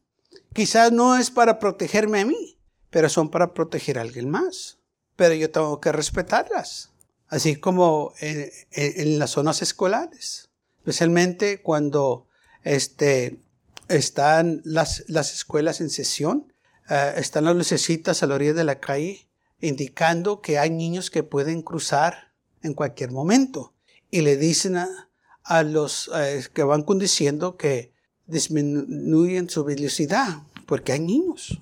Quizás 0.53 0.91
no 0.91 1.17
es 1.17 1.31
para 1.31 1.59
protegerme 1.59 2.21
a 2.21 2.25
mí, 2.25 2.59
pero 2.89 3.09
son 3.09 3.29
para 3.29 3.53
proteger 3.53 3.97
a 3.97 4.01
alguien 4.01 4.29
más. 4.29 4.77
Pero 5.15 5.33
yo 5.33 5.49
tengo 5.49 5.79
que 5.79 5.91
respetarlas, 5.91 6.91
así 7.27 7.55
como 7.55 8.13
en, 8.19 9.17
las 9.17 9.31
zonas 9.31 9.61
escolares, 9.61 10.49
especialmente 10.79 11.61
cuando 11.61 12.27
este, 12.63 13.39
están 13.87 14.61
las 14.65 14.99
escuelas 15.07 15.79
en 15.79 15.89
sesión, 15.89 16.53
eh, 16.89 17.13
están 17.17 17.45
las 17.45 17.55
lucecitas 17.55 18.21
a 18.21 18.27
la 18.27 18.35
orilla 18.35 18.53
de 18.53 18.63
la 18.63 18.79
calle 18.79 19.27
indicando 19.61 20.41
que 20.41 20.59
hay 20.59 20.69
niños 20.69 21.09
que 21.09 21.23
pueden 21.23 21.61
cruzar 21.61 22.31
en 22.61 22.73
cualquier 22.73 23.11
momento. 23.11 23.73
Y 24.11 24.21
le 24.21 24.37
dicen 24.37 24.77
a, 24.77 25.63
los 25.63 26.09
eh, 26.15 26.45
que 26.53 26.63
van 26.63 26.83
conduciendo 26.83 27.57
que 27.57 27.91
disminuyen 28.25 29.49
su 29.49 29.63
velocidad, 29.63 30.39
porque 30.65 30.91
hay 30.93 30.99
niños. 30.99 31.61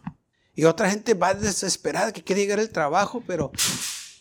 Y 0.56 0.66
otra 0.66 0.90
gente 0.90 1.14
va 1.14 1.34
desesperada 1.34 2.14
que 2.14 2.24
quiere 2.24 2.42
llegar 2.42 2.60
al 2.60 2.70
trabajo, 2.70 3.24
pero 3.26 3.52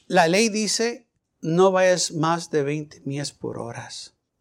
la 0.06 0.28
ley 0.28 0.48
dice 0.48 1.06
no 1.42 1.72
vayas 1.72 2.12
más 2.12 2.50
de 2.50 2.62
20 2.62 3.02
millas 3.04 3.32
por 3.32 3.58
hora. 3.58 3.88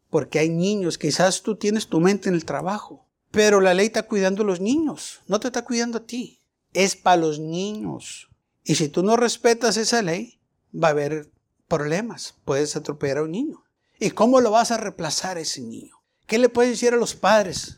Porque 0.09 0.39
hay 0.39 0.49
niños, 0.49 0.97
quizás 0.97 1.41
tú 1.41 1.55
tienes 1.55 1.87
tu 1.87 1.99
mente 1.99 2.29
en 2.29 2.35
el 2.35 2.45
trabajo, 2.45 3.07
pero 3.31 3.59
la 3.59 3.73
ley 3.73 3.87
está 3.87 4.03
cuidando 4.03 4.43
a 4.43 4.45
los 4.45 4.59
niños, 4.61 5.21
no 5.27 5.39
te 5.39 5.47
está 5.47 5.63
cuidando 5.63 5.97
a 5.97 6.05
ti. 6.05 6.40
Es 6.73 6.95
para 6.95 7.17
los 7.17 7.39
niños. 7.39 8.29
Y 8.63 8.75
si 8.75 8.89
tú 8.89 9.03
no 9.03 9.17
respetas 9.17 9.77
esa 9.77 10.01
ley, 10.01 10.39
va 10.71 10.89
a 10.89 10.91
haber 10.91 11.29
problemas. 11.67 12.35
Puedes 12.45 12.75
atropellar 12.75 13.19
a 13.19 13.23
un 13.23 13.31
niño. 13.31 13.63
¿Y 13.99 14.11
cómo 14.11 14.41
lo 14.41 14.51
vas 14.51 14.71
a 14.71 14.77
reemplazar 14.77 15.37
a 15.37 15.41
ese 15.41 15.61
niño? 15.61 16.01
¿Qué 16.27 16.37
le 16.37 16.49
puedes 16.49 16.71
decir 16.71 16.93
a 16.93 16.97
los 16.97 17.15
padres? 17.15 17.77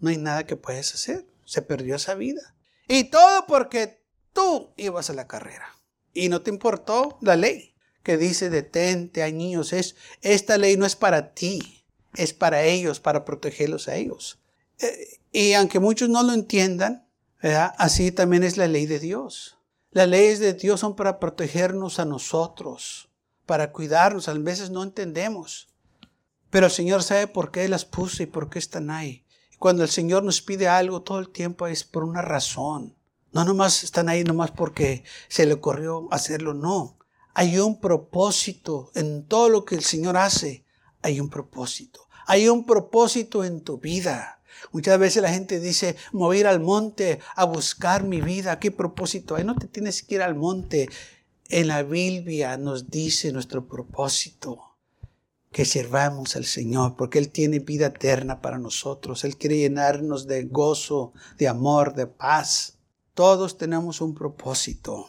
No 0.00 0.10
hay 0.10 0.16
nada 0.16 0.46
que 0.46 0.56
puedes 0.56 0.94
hacer. 0.94 1.26
Se 1.44 1.62
perdió 1.62 1.96
esa 1.96 2.14
vida. 2.14 2.54
Y 2.88 3.04
todo 3.04 3.46
porque 3.46 4.02
tú 4.32 4.72
ibas 4.76 5.10
a 5.10 5.14
la 5.14 5.26
carrera. 5.26 5.74
Y 6.14 6.28
no 6.28 6.42
te 6.42 6.50
importó 6.50 7.18
la 7.20 7.36
ley 7.36 7.74
que 8.02 8.16
dice 8.16 8.48
detente, 8.48 9.22
hay 9.22 9.32
niños. 9.32 9.72
Es, 9.72 9.96
esta 10.22 10.56
ley 10.56 10.76
no 10.76 10.86
es 10.86 10.96
para 10.96 11.34
ti, 11.34 11.84
es 12.14 12.32
para 12.32 12.62
ellos, 12.62 13.00
para 13.00 13.24
protegerlos 13.24 13.88
a 13.88 13.96
ellos. 13.96 14.38
Eh, 14.78 15.20
y 15.32 15.52
aunque 15.52 15.78
muchos 15.78 16.08
no 16.08 16.22
lo 16.22 16.32
entiendan, 16.32 17.06
Así 17.40 18.12
también 18.12 18.42
es 18.42 18.56
la 18.56 18.66
ley 18.66 18.86
de 18.86 18.98
Dios. 18.98 19.58
Las 19.90 20.08
leyes 20.08 20.40
de 20.40 20.54
Dios 20.54 20.80
son 20.80 20.96
para 20.96 21.18
protegernos 21.18 21.98
a 21.98 22.04
nosotros, 22.04 23.08
para 23.46 23.72
cuidarnos. 23.72 24.28
A 24.28 24.34
veces 24.34 24.70
no 24.70 24.82
entendemos. 24.82 25.68
Pero 26.50 26.66
el 26.66 26.72
Señor 26.72 27.02
sabe 27.02 27.26
por 27.26 27.50
qué 27.50 27.68
las 27.68 27.84
puso 27.84 28.22
y 28.22 28.26
por 28.26 28.50
qué 28.50 28.58
están 28.58 28.90
ahí. 28.90 29.24
Cuando 29.58 29.82
el 29.82 29.88
Señor 29.88 30.22
nos 30.22 30.40
pide 30.40 30.68
algo 30.68 31.02
todo 31.02 31.18
el 31.18 31.30
tiempo 31.30 31.66
es 31.66 31.84
por 31.84 32.04
una 32.04 32.22
razón. 32.22 32.96
No 33.32 33.44
nomás 33.44 33.84
están 33.84 34.08
ahí 34.08 34.24
nomás 34.24 34.50
porque 34.50 35.04
se 35.28 35.46
le 35.46 35.54
ocurrió 35.54 36.08
hacerlo, 36.10 36.54
no. 36.54 36.98
Hay 37.34 37.58
un 37.58 37.80
propósito 37.80 38.90
en 38.94 39.26
todo 39.26 39.48
lo 39.48 39.64
que 39.64 39.74
el 39.74 39.84
Señor 39.84 40.16
hace. 40.16 40.64
Hay 41.02 41.20
un 41.20 41.28
propósito. 41.28 42.08
Hay 42.26 42.48
un 42.48 42.66
propósito 42.66 43.44
en 43.44 43.62
tu 43.62 43.78
vida. 43.78 44.37
Muchas 44.72 44.98
veces 44.98 45.22
la 45.22 45.32
gente 45.32 45.60
dice, 45.60 45.96
me 46.12 46.44
al 46.44 46.60
monte 46.60 47.20
a 47.34 47.44
buscar 47.44 48.04
mi 48.04 48.20
vida. 48.20 48.58
¿Qué 48.58 48.70
propósito 48.70 49.36
hay? 49.36 49.44
No 49.44 49.56
te 49.56 49.66
tienes 49.66 50.02
que 50.02 50.16
ir 50.16 50.22
al 50.22 50.34
monte. 50.34 50.88
En 51.48 51.68
la 51.68 51.82
Biblia 51.82 52.56
nos 52.56 52.90
dice 52.90 53.32
nuestro 53.32 53.66
propósito, 53.66 54.76
que 55.50 55.64
sirvamos 55.64 56.36
al 56.36 56.44
Señor, 56.44 56.96
porque 56.96 57.18
Él 57.18 57.30
tiene 57.30 57.58
vida 57.58 57.86
eterna 57.86 58.40
para 58.40 58.58
nosotros. 58.58 59.24
Él 59.24 59.36
quiere 59.36 59.58
llenarnos 59.58 60.26
de 60.26 60.44
gozo, 60.44 61.12
de 61.38 61.48
amor, 61.48 61.94
de 61.94 62.06
paz. 62.06 62.78
Todos 63.14 63.56
tenemos 63.56 64.00
un 64.00 64.14
propósito. 64.14 65.08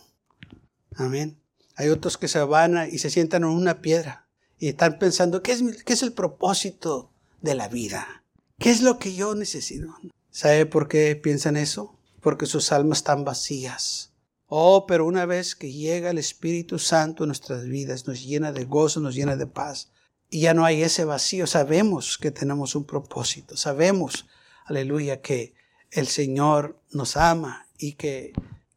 Amén. 0.95 1.39
Hay 1.75 1.89
otros 1.89 2.17
que 2.17 2.27
se 2.27 2.41
van 2.41 2.89
y 2.91 2.99
se 2.99 3.09
sientan 3.09 3.43
en 3.43 3.49
una 3.49 3.81
piedra 3.81 4.27
y 4.57 4.69
están 4.69 4.99
pensando, 4.99 5.41
¿qué 5.41 5.53
es, 5.53 5.83
qué 5.85 5.93
es 5.93 6.03
el 6.03 6.13
propósito 6.13 7.11
de 7.41 7.55
la 7.55 7.67
vida? 7.67 8.18
¿Qué 8.59 8.71
es 8.71 8.81
lo 8.81 8.99
que 8.99 9.15
yo 9.15 9.35
necesito? 9.35 9.95
¿Sabe 10.31 10.65
por 10.65 10.89
qué 10.89 11.15
piensan 11.15 11.55
eso? 11.55 11.95
Porque 12.19 12.45
sus 12.45 12.73
almas 12.73 12.99
están 12.99 13.23
vacías. 13.23 14.11
Oh, 14.47 14.85
pero 14.85 15.05
una 15.05 15.25
vez 15.25 15.55
que 15.55 15.71
llega 15.71 16.09
el 16.09 16.17
Espíritu 16.17 16.77
Santo 16.77 17.23
en 17.23 17.29
nuestras 17.29 17.63
vidas, 17.65 18.05
nos 18.05 18.21
llena 18.21 18.51
de 18.51 18.65
gozo, 18.65 18.99
nos 18.99 19.15
llena 19.15 19.37
de 19.37 19.47
paz. 19.47 19.91
Y 20.29 20.41
ya 20.41 20.53
no 20.53 20.65
hay 20.65 20.83
ese 20.83 21.05
vacío. 21.05 21.47
Sabemos 21.47 22.17
que 22.17 22.31
tenemos 22.31 22.75
un 22.75 22.83
propósito. 22.83 23.55
Sabemos, 23.55 24.27
aleluya, 24.65 25.21
que 25.21 25.53
el 25.91 26.07
Señor 26.07 26.77
nos 26.91 27.15
ama 27.15 27.65
y 27.77 27.93
que 27.93 28.33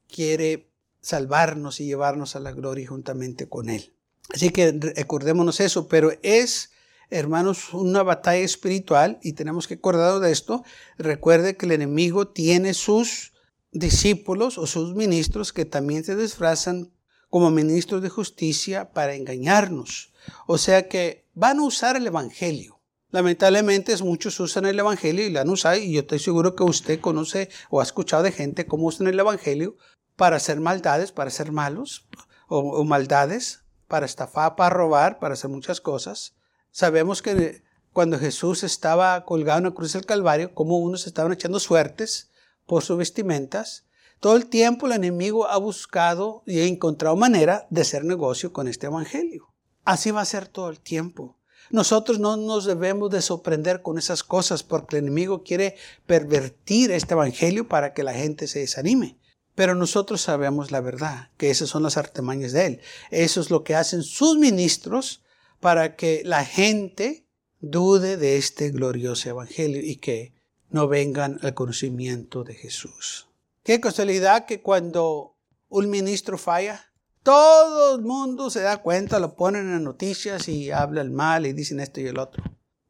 quiere 0.08 0.68
salvarnos 1.00 1.80
y 1.80 1.86
llevarnos 1.86 2.36
a 2.36 2.40
la 2.40 2.52
gloria 2.52 2.86
juntamente 2.86 3.48
con 3.48 3.68
Él. 3.68 3.92
Así 4.32 4.50
que 4.50 4.70
recordémonos 4.72 5.58
eso, 5.58 5.88
pero 5.88 6.12
es 6.22 6.71
hermanos, 7.12 7.74
una 7.74 8.02
batalla 8.02 8.42
espiritual 8.42 9.18
y 9.22 9.34
tenemos 9.34 9.68
que 9.68 9.74
acordarnos 9.74 10.22
de 10.22 10.32
esto. 10.32 10.64
Recuerde 10.98 11.56
que 11.56 11.66
el 11.66 11.72
enemigo 11.72 12.28
tiene 12.28 12.74
sus 12.74 13.32
discípulos 13.70 14.58
o 14.58 14.66
sus 14.66 14.94
ministros 14.94 15.52
que 15.52 15.64
también 15.64 16.04
se 16.04 16.16
disfrazan 16.16 16.90
como 17.28 17.50
ministros 17.50 18.02
de 18.02 18.08
justicia 18.08 18.92
para 18.92 19.14
engañarnos. 19.14 20.12
O 20.46 20.58
sea 20.58 20.88
que 20.88 21.28
van 21.34 21.58
a 21.58 21.62
usar 21.62 21.96
el 21.96 22.06
Evangelio. 22.06 22.80
Lamentablemente 23.10 23.94
muchos 23.98 24.40
usan 24.40 24.64
el 24.64 24.78
Evangelio 24.78 25.26
y 25.26 25.30
lo 25.30 25.40
han 25.40 25.50
usado 25.50 25.76
y 25.76 25.92
yo 25.92 26.00
estoy 26.00 26.18
seguro 26.18 26.56
que 26.56 26.62
usted 26.62 27.00
conoce 27.00 27.50
o 27.70 27.80
ha 27.80 27.84
escuchado 27.84 28.22
de 28.22 28.32
gente 28.32 28.66
cómo 28.66 28.86
usan 28.86 29.06
el 29.06 29.20
Evangelio 29.20 29.76
para 30.16 30.36
hacer 30.36 30.60
maldades, 30.60 31.12
para 31.12 31.30
ser 31.30 31.52
malos 31.52 32.08
o, 32.48 32.58
o 32.58 32.84
maldades, 32.84 33.64
para 33.86 34.06
estafar, 34.06 34.56
para 34.56 34.74
robar, 34.74 35.18
para 35.18 35.34
hacer 35.34 35.50
muchas 35.50 35.82
cosas. 35.82 36.34
Sabemos 36.72 37.20
que 37.20 37.62
cuando 37.92 38.18
Jesús 38.18 38.64
estaba 38.64 39.26
colgado 39.26 39.58
en 39.58 39.64
la 39.64 39.70
cruz 39.72 39.92
del 39.92 40.06
Calvario, 40.06 40.54
como 40.54 40.78
unos 40.78 41.06
estaban 41.06 41.32
echando 41.32 41.60
suertes 41.60 42.30
por 42.66 42.82
sus 42.82 42.96
vestimentas, 42.96 43.84
todo 44.20 44.36
el 44.36 44.46
tiempo 44.46 44.86
el 44.86 44.92
enemigo 44.92 45.46
ha 45.46 45.58
buscado 45.58 46.42
y 46.46 46.60
ha 46.60 46.64
encontrado 46.64 47.14
manera 47.14 47.66
de 47.68 47.82
hacer 47.82 48.04
negocio 48.04 48.54
con 48.54 48.68
este 48.68 48.86
evangelio. 48.86 49.52
Así 49.84 50.10
va 50.10 50.22
a 50.22 50.24
ser 50.24 50.48
todo 50.48 50.70
el 50.70 50.80
tiempo. 50.80 51.36
Nosotros 51.70 52.18
no 52.18 52.38
nos 52.38 52.64
debemos 52.64 53.10
de 53.10 53.20
sorprender 53.20 53.82
con 53.82 53.98
esas 53.98 54.22
cosas 54.22 54.62
porque 54.62 54.96
el 54.96 55.04
enemigo 55.04 55.42
quiere 55.42 55.76
pervertir 56.06 56.90
este 56.90 57.12
evangelio 57.12 57.68
para 57.68 57.92
que 57.92 58.02
la 58.02 58.14
gente 58.14 58.46
se 58.46 58.60
desanime. 58.60 59.18
Pero 59.54 59.74
nosotros 59.74 60.22
sabemos 60.22 60.70
la 60.70 60.80
verdad, 60.80 61.30
que 61.36 61.50
esas 61.50 61.68
son 61.68 61.82
las 61.82 61.98
artemañas 61.98 62.52
de 62.52 62.66
él. 62.66 62.80
Eso 63.10 63.42
es 63.42 63.50
lo 63.50 63.62
que 63.62 63.74
hacen 63.74 64.02
sus 64.02 64.38
ministros 64.38 65.22
para 65.62 65.94
que 65.94 66.22
la 66.24 66.44
gente 66.44 67.24
dude 67.60 68.16
de 68.16 68.36
este 68.36 68.70
glorioso 68.70 69.28
evangelio 69.28 69.80
y 69.80 69.94
que 69.94 70.34
no 70.70 70.88
vengan 70.88 71.38
al 71.42 71.54
conocimiento 71.54 72.42
de 72.42 72.54
Jesús. 72.54 73.28
Qué 73.62 73.80
casualidad 73.80 74.44
que 74.44 74.60
cuando 74.60 75.36
un 75.68 75.88
ministro 75.88 76.36
falla, 76.36 76.92
todo 77.22 77.94
el 77.94 78.02
mundo 78.02 78.50
se 78.50 78.62
da 78.62 78.78
cuenta, 78.78 79.20
lo 79.20 79.36
ponen 79.36 79.66
en 79.66 79.72
las 79.74 79.82
noticias 79.82 80.48
y 80.48 80.72
hablan 80.72 81.14
mal 81.14 81.46
y 81.46 81.52
dicen 81.52 81.78
esto 81.78 82.00
y 82.00 82.08
el 82.08 82.18
otro. 82.18 82.42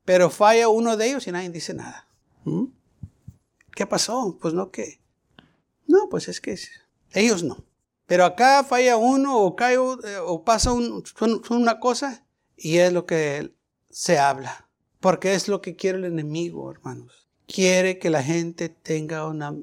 Pero 0.07 0.31
falla 0.31 0.71
uno 0.71 0.97
de 0.97 1.11
ellos 1.11 1.27
y 1.27 1.33
nadie 1.33 1.51
dice 1.51 1.75
nada. 1.75 2.09
¿Mm? 2.45 2.69
¿Qué 3.77 3.87
pasó? 3.87 4.39
Pues 4.41 4.55
no, 4.55 4.71
¿qué? 4.71 4.99
No, 5.87 6.09
pues 6.09 6.27
es 6.29 6.41
que 6.41 6.59
ellos 7.13 7.43
no. 7.43 7.67
Pero 8.07 8.25
acá 8.25 8.65
falla 8.65 8.97
uno 8.97 9.41
o 9.41 9.57
cae 9.57 9.75
eh, 9.75 10.17
o 10.25 10.43
pasa 10.43 10.73
una 10.73 11.79
cosa 11.79 12.25
y 12.57 12.79
es 12.79 12.93
lo 12.93 13.07
que 13.07 13.53
se 13.91 14.19
habla. 14.19 14.69
Porque 15.01 15.35
es 15.35 15.49
lo 15.49 15.61
que 15.61 15.75
quiere 15.75 15.99
el 15.99 16.05
enemigo, 16.05 16.71
hermanos. 16.71 17.27
Quiere 17.47 17.99
que 17.99 18.09
la 18.09 18.23
gente 18.23 18.69
tenga 18.69 19.27
una 19.27 19.55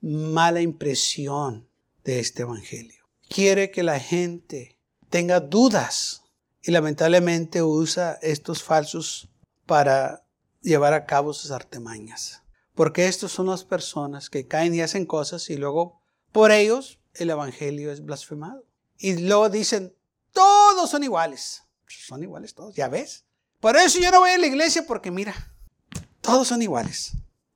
mala 0.00 0.60
impresión 0.60 1.68
de 2.04 2.20
este 2.20 2.42
evangelio. 2.42 3.04
Quiere 3.28 3.70
que 3.70 3.82
la 3.82 4.00
gente 4.00 4.78
tenga 5.10 5.40
dudas. 5.40 6.22
Y 6.62 6.70
lamentablemente 6.70 7.62
usa 7.62 8.18
estos 8.22 8.62
falsos 8.62 9.28
para 9.66 10.24
llevar 10.62 10.94
a 10.94 11.06
cabo 11.06 11.34
sus 11.34 11.50
artemañas. 11.50 12.42
Porque 12.74 13.08
estos 13.08 13.32
son 13.32 13.48
las 13.48 13.64
personas 13.64 14.30
que 14.30 14.46
caen 14.46 14.74
y 14.74 14.80
hacen 14.80 15.04
cosas 15.04 15.50
y 15.50 15.56
luego 15.56 16.00
por 16.30 16.50
ellos 16.50 16.98
el 17.14 17.30
evangelio 17.30 17.92
es 17.92 18.04
blasfemado. 18.04 18.64
Y 18.96 19.18
luego 19.18 19.50
dicen, 19.50 19.94
todos 20.32 20.88
son 20.88 21.02
iguales 21.04 21.64
son 22.00 22.22
iguales 22.22 22.54
todos, 22.54 22.74
ya 22.74 22.88
ves. 22.88 23.24
Por 23.60 23.76
eso 23.76 24.00
yo 24.00 24.10
no 24.10 24.20
voy 24.20 24.30
a 24.30 24.38
la 24.38 24.46
iglesia 24.46 24.84
porque 24.86 25.10
mira, 25.10 25.34
todos 26.20 26.48
son 26.48 26.62
iguales. 26.62 27.12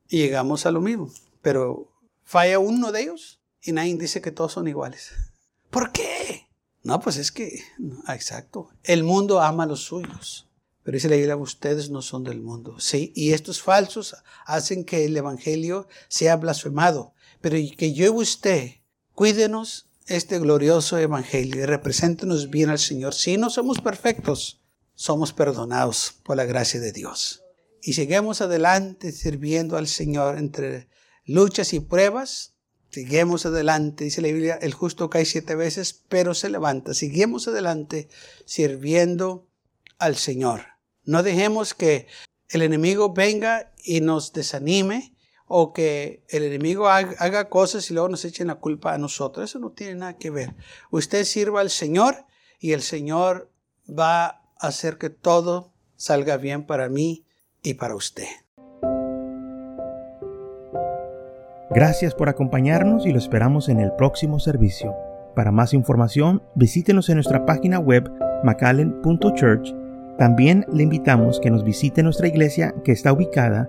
Y 0.08 0.18
llegamos 0.18 0.66
a 0.66 0.70
lo 0.70 0.80
mismo. 0.80 1.10
Pero 1.42 1.92
falla 2.24 2.58
uno 2.58 2.92
de 2.92 3.02
ellos 3.02 3.40
y 3.62 3.72
nadie 3.72 3.96
dice 3.96 4.20
que 4.20 4.30
todos 4.30 4.52
son 4.52 4.68
iguales. 4.68 5.12
¿Por 5.70 5.92
qué? 5.92 6.46
No, 6.82 7.00
pues 7.00 7.16
es 7.16 7.32
que, 7.32 7.64
exacto. 8.08 8.70
El 8.84 9.02
mundo 9.02 9.40
ama 9.40 9.64
a 9.64 9.66
los 9.66 9.84
suyos. 9.84 10.48
Pero 10.84 10.94
dice 10.94 11.08
la 11.08 11.16
Biblia, 11.16 11.36
ustedes 11.36 11.90
no 11.90 12.00
son 12.00 12.22
del 12.22 12.40
mundo. 12.40 12.78
Sí, 12.78 13.12
y 13.16 13.32
estos 13.32 13.60
falsos 13.60 14.14
hacen 14.44 14.84
que 14.84 15.04
el 15.04 15.16
Evangelio 15.16 15.88
sea 16.06 16.36
blasfemado. 16.36 17.12
Pero 17.40 17.56
que 17.76 17.92
yo 17.92 18.06
y 18.06 18.08
usted, 18.10 18.70
cuídenos 19.12 19.85
este 20.06 20.38
glorioso 20.38 20.98
evangelio 20.98 21.62
y 21.62 21.66
represéntenos 21.66 22.50
bien 22.50 22.70
al 22.70 22.78
Señor. 22.78 23.14
Si 23.14 23.36
no 23.36 23.50
somos 23.50 23.80
perfectos, 23.80 24.60
somos 24.94 25.32
perdonados 25.32 26.14
por 26.24 26.36
la 26.36 26.44
gracia 26.44 26.80
de 26.80 26.92
Dios. 26.92 27.42
y 27.82 27.92
seguimos 27.92 28.40
adelante 28.40 29.12
sirviendo 29.12 29.76
al 29.76 29.86
Señor 29.86 30.38
entre 30.38 30.88
luchas 31.24 31.72
y 31.72 31.78
pruebas. 31.78 32.54
Seguimos 32.90 33.46
adelante, 33.46 34.02
dice 34.04 34.22
la 34.22 34.28
Biblia, 34.28 34.58
el 34.60 34.74
justo 34.74 35.08
cae 35.08 35.24
siete 35.24 35.54
veces, 35.54 36.02
pero 36.08 36.34
se 36.34 36.48
levanta. 36.48 36.94
Seguimos 36.94 37.46
adelante 37.46 38.08
sirviendo 38.44 39.48
al 39.98 40.16
Señor. 40.16 40.62
No 41.04 41.22
dejemos 41.22 41.74
que 41.74 42.08
el 42.48 42.62
enemigo 42.62 43.12
venga 43.12 43.72
y 43.84 44.00
nos 44.00 44.32
desanime 44.32 45.15
o 45.46 45.72
que 45.72 46.22
el 46.28 46.42
enemigo 46.42 46.88
haga, 46.88 47.48
cosas 47.48 47.90
y 47.90 47.94
luego 47.94 48.08
nos 48.08 48.24
echen 48.24 48.48
la 48.48 48.56
culpa 48.56 48.94
a 48.94 48.98
nosotros. 48.98 49.48
Eso 49.48 49.58
no 49.58 49.70
tiene 49.70 49.94
nada 49.94 50.16
que 50.16 50.30
ver. 50.30 50.54
Usted 50.90 51.24
sirva 51.24 51.60
al 51.60 51.70
Señor 51.70 52.24
y 52.58 52.72
el 52.72 52.82
Señor 52.82 53.50
va 53.88 54.26
a 54.26 54.42
hacer 54.58 54.98
que 54.98 55.10
todo 55.10 55.72
salga 55.96 56.36
bien 56.36 56.66
para 56.66 56.88
mí 56.88 57.24
y 57.62 57.74
para 57.74 57.94
usted. 57.94 58.26
Gracias 61.70 62.14
por 62.14 62.28
acompañarnos 62.28 63.06
y 63.06 63.12
lo 63.12 63.18
esperamos 63.18 63.68
en 63.68 63.80
el 63.80 63.92
próximo 63.92 64.40
servicio. 64.40 64.94
Para 65.34 65.52
más 65.52 65.74
información, 65.74 66.42
visítenos 66.54 67.08
en 67.08 67.16
nuestra 67.16 67.44
página 67.44 67.78
web 67.78 68.10
macallen.church. 68.42 69.74
También 70.18 70.64
le 70.72 70.84
invitamos 70.84 71.40
que 71.40 71.50
nos 71.50 71.62
visite 71.62 72.02
nuestra 72.02 72.28
iglesia 72.28 72.74
que 72.84 72.92
está 72.92 73.12
ubicada 73.12 73.68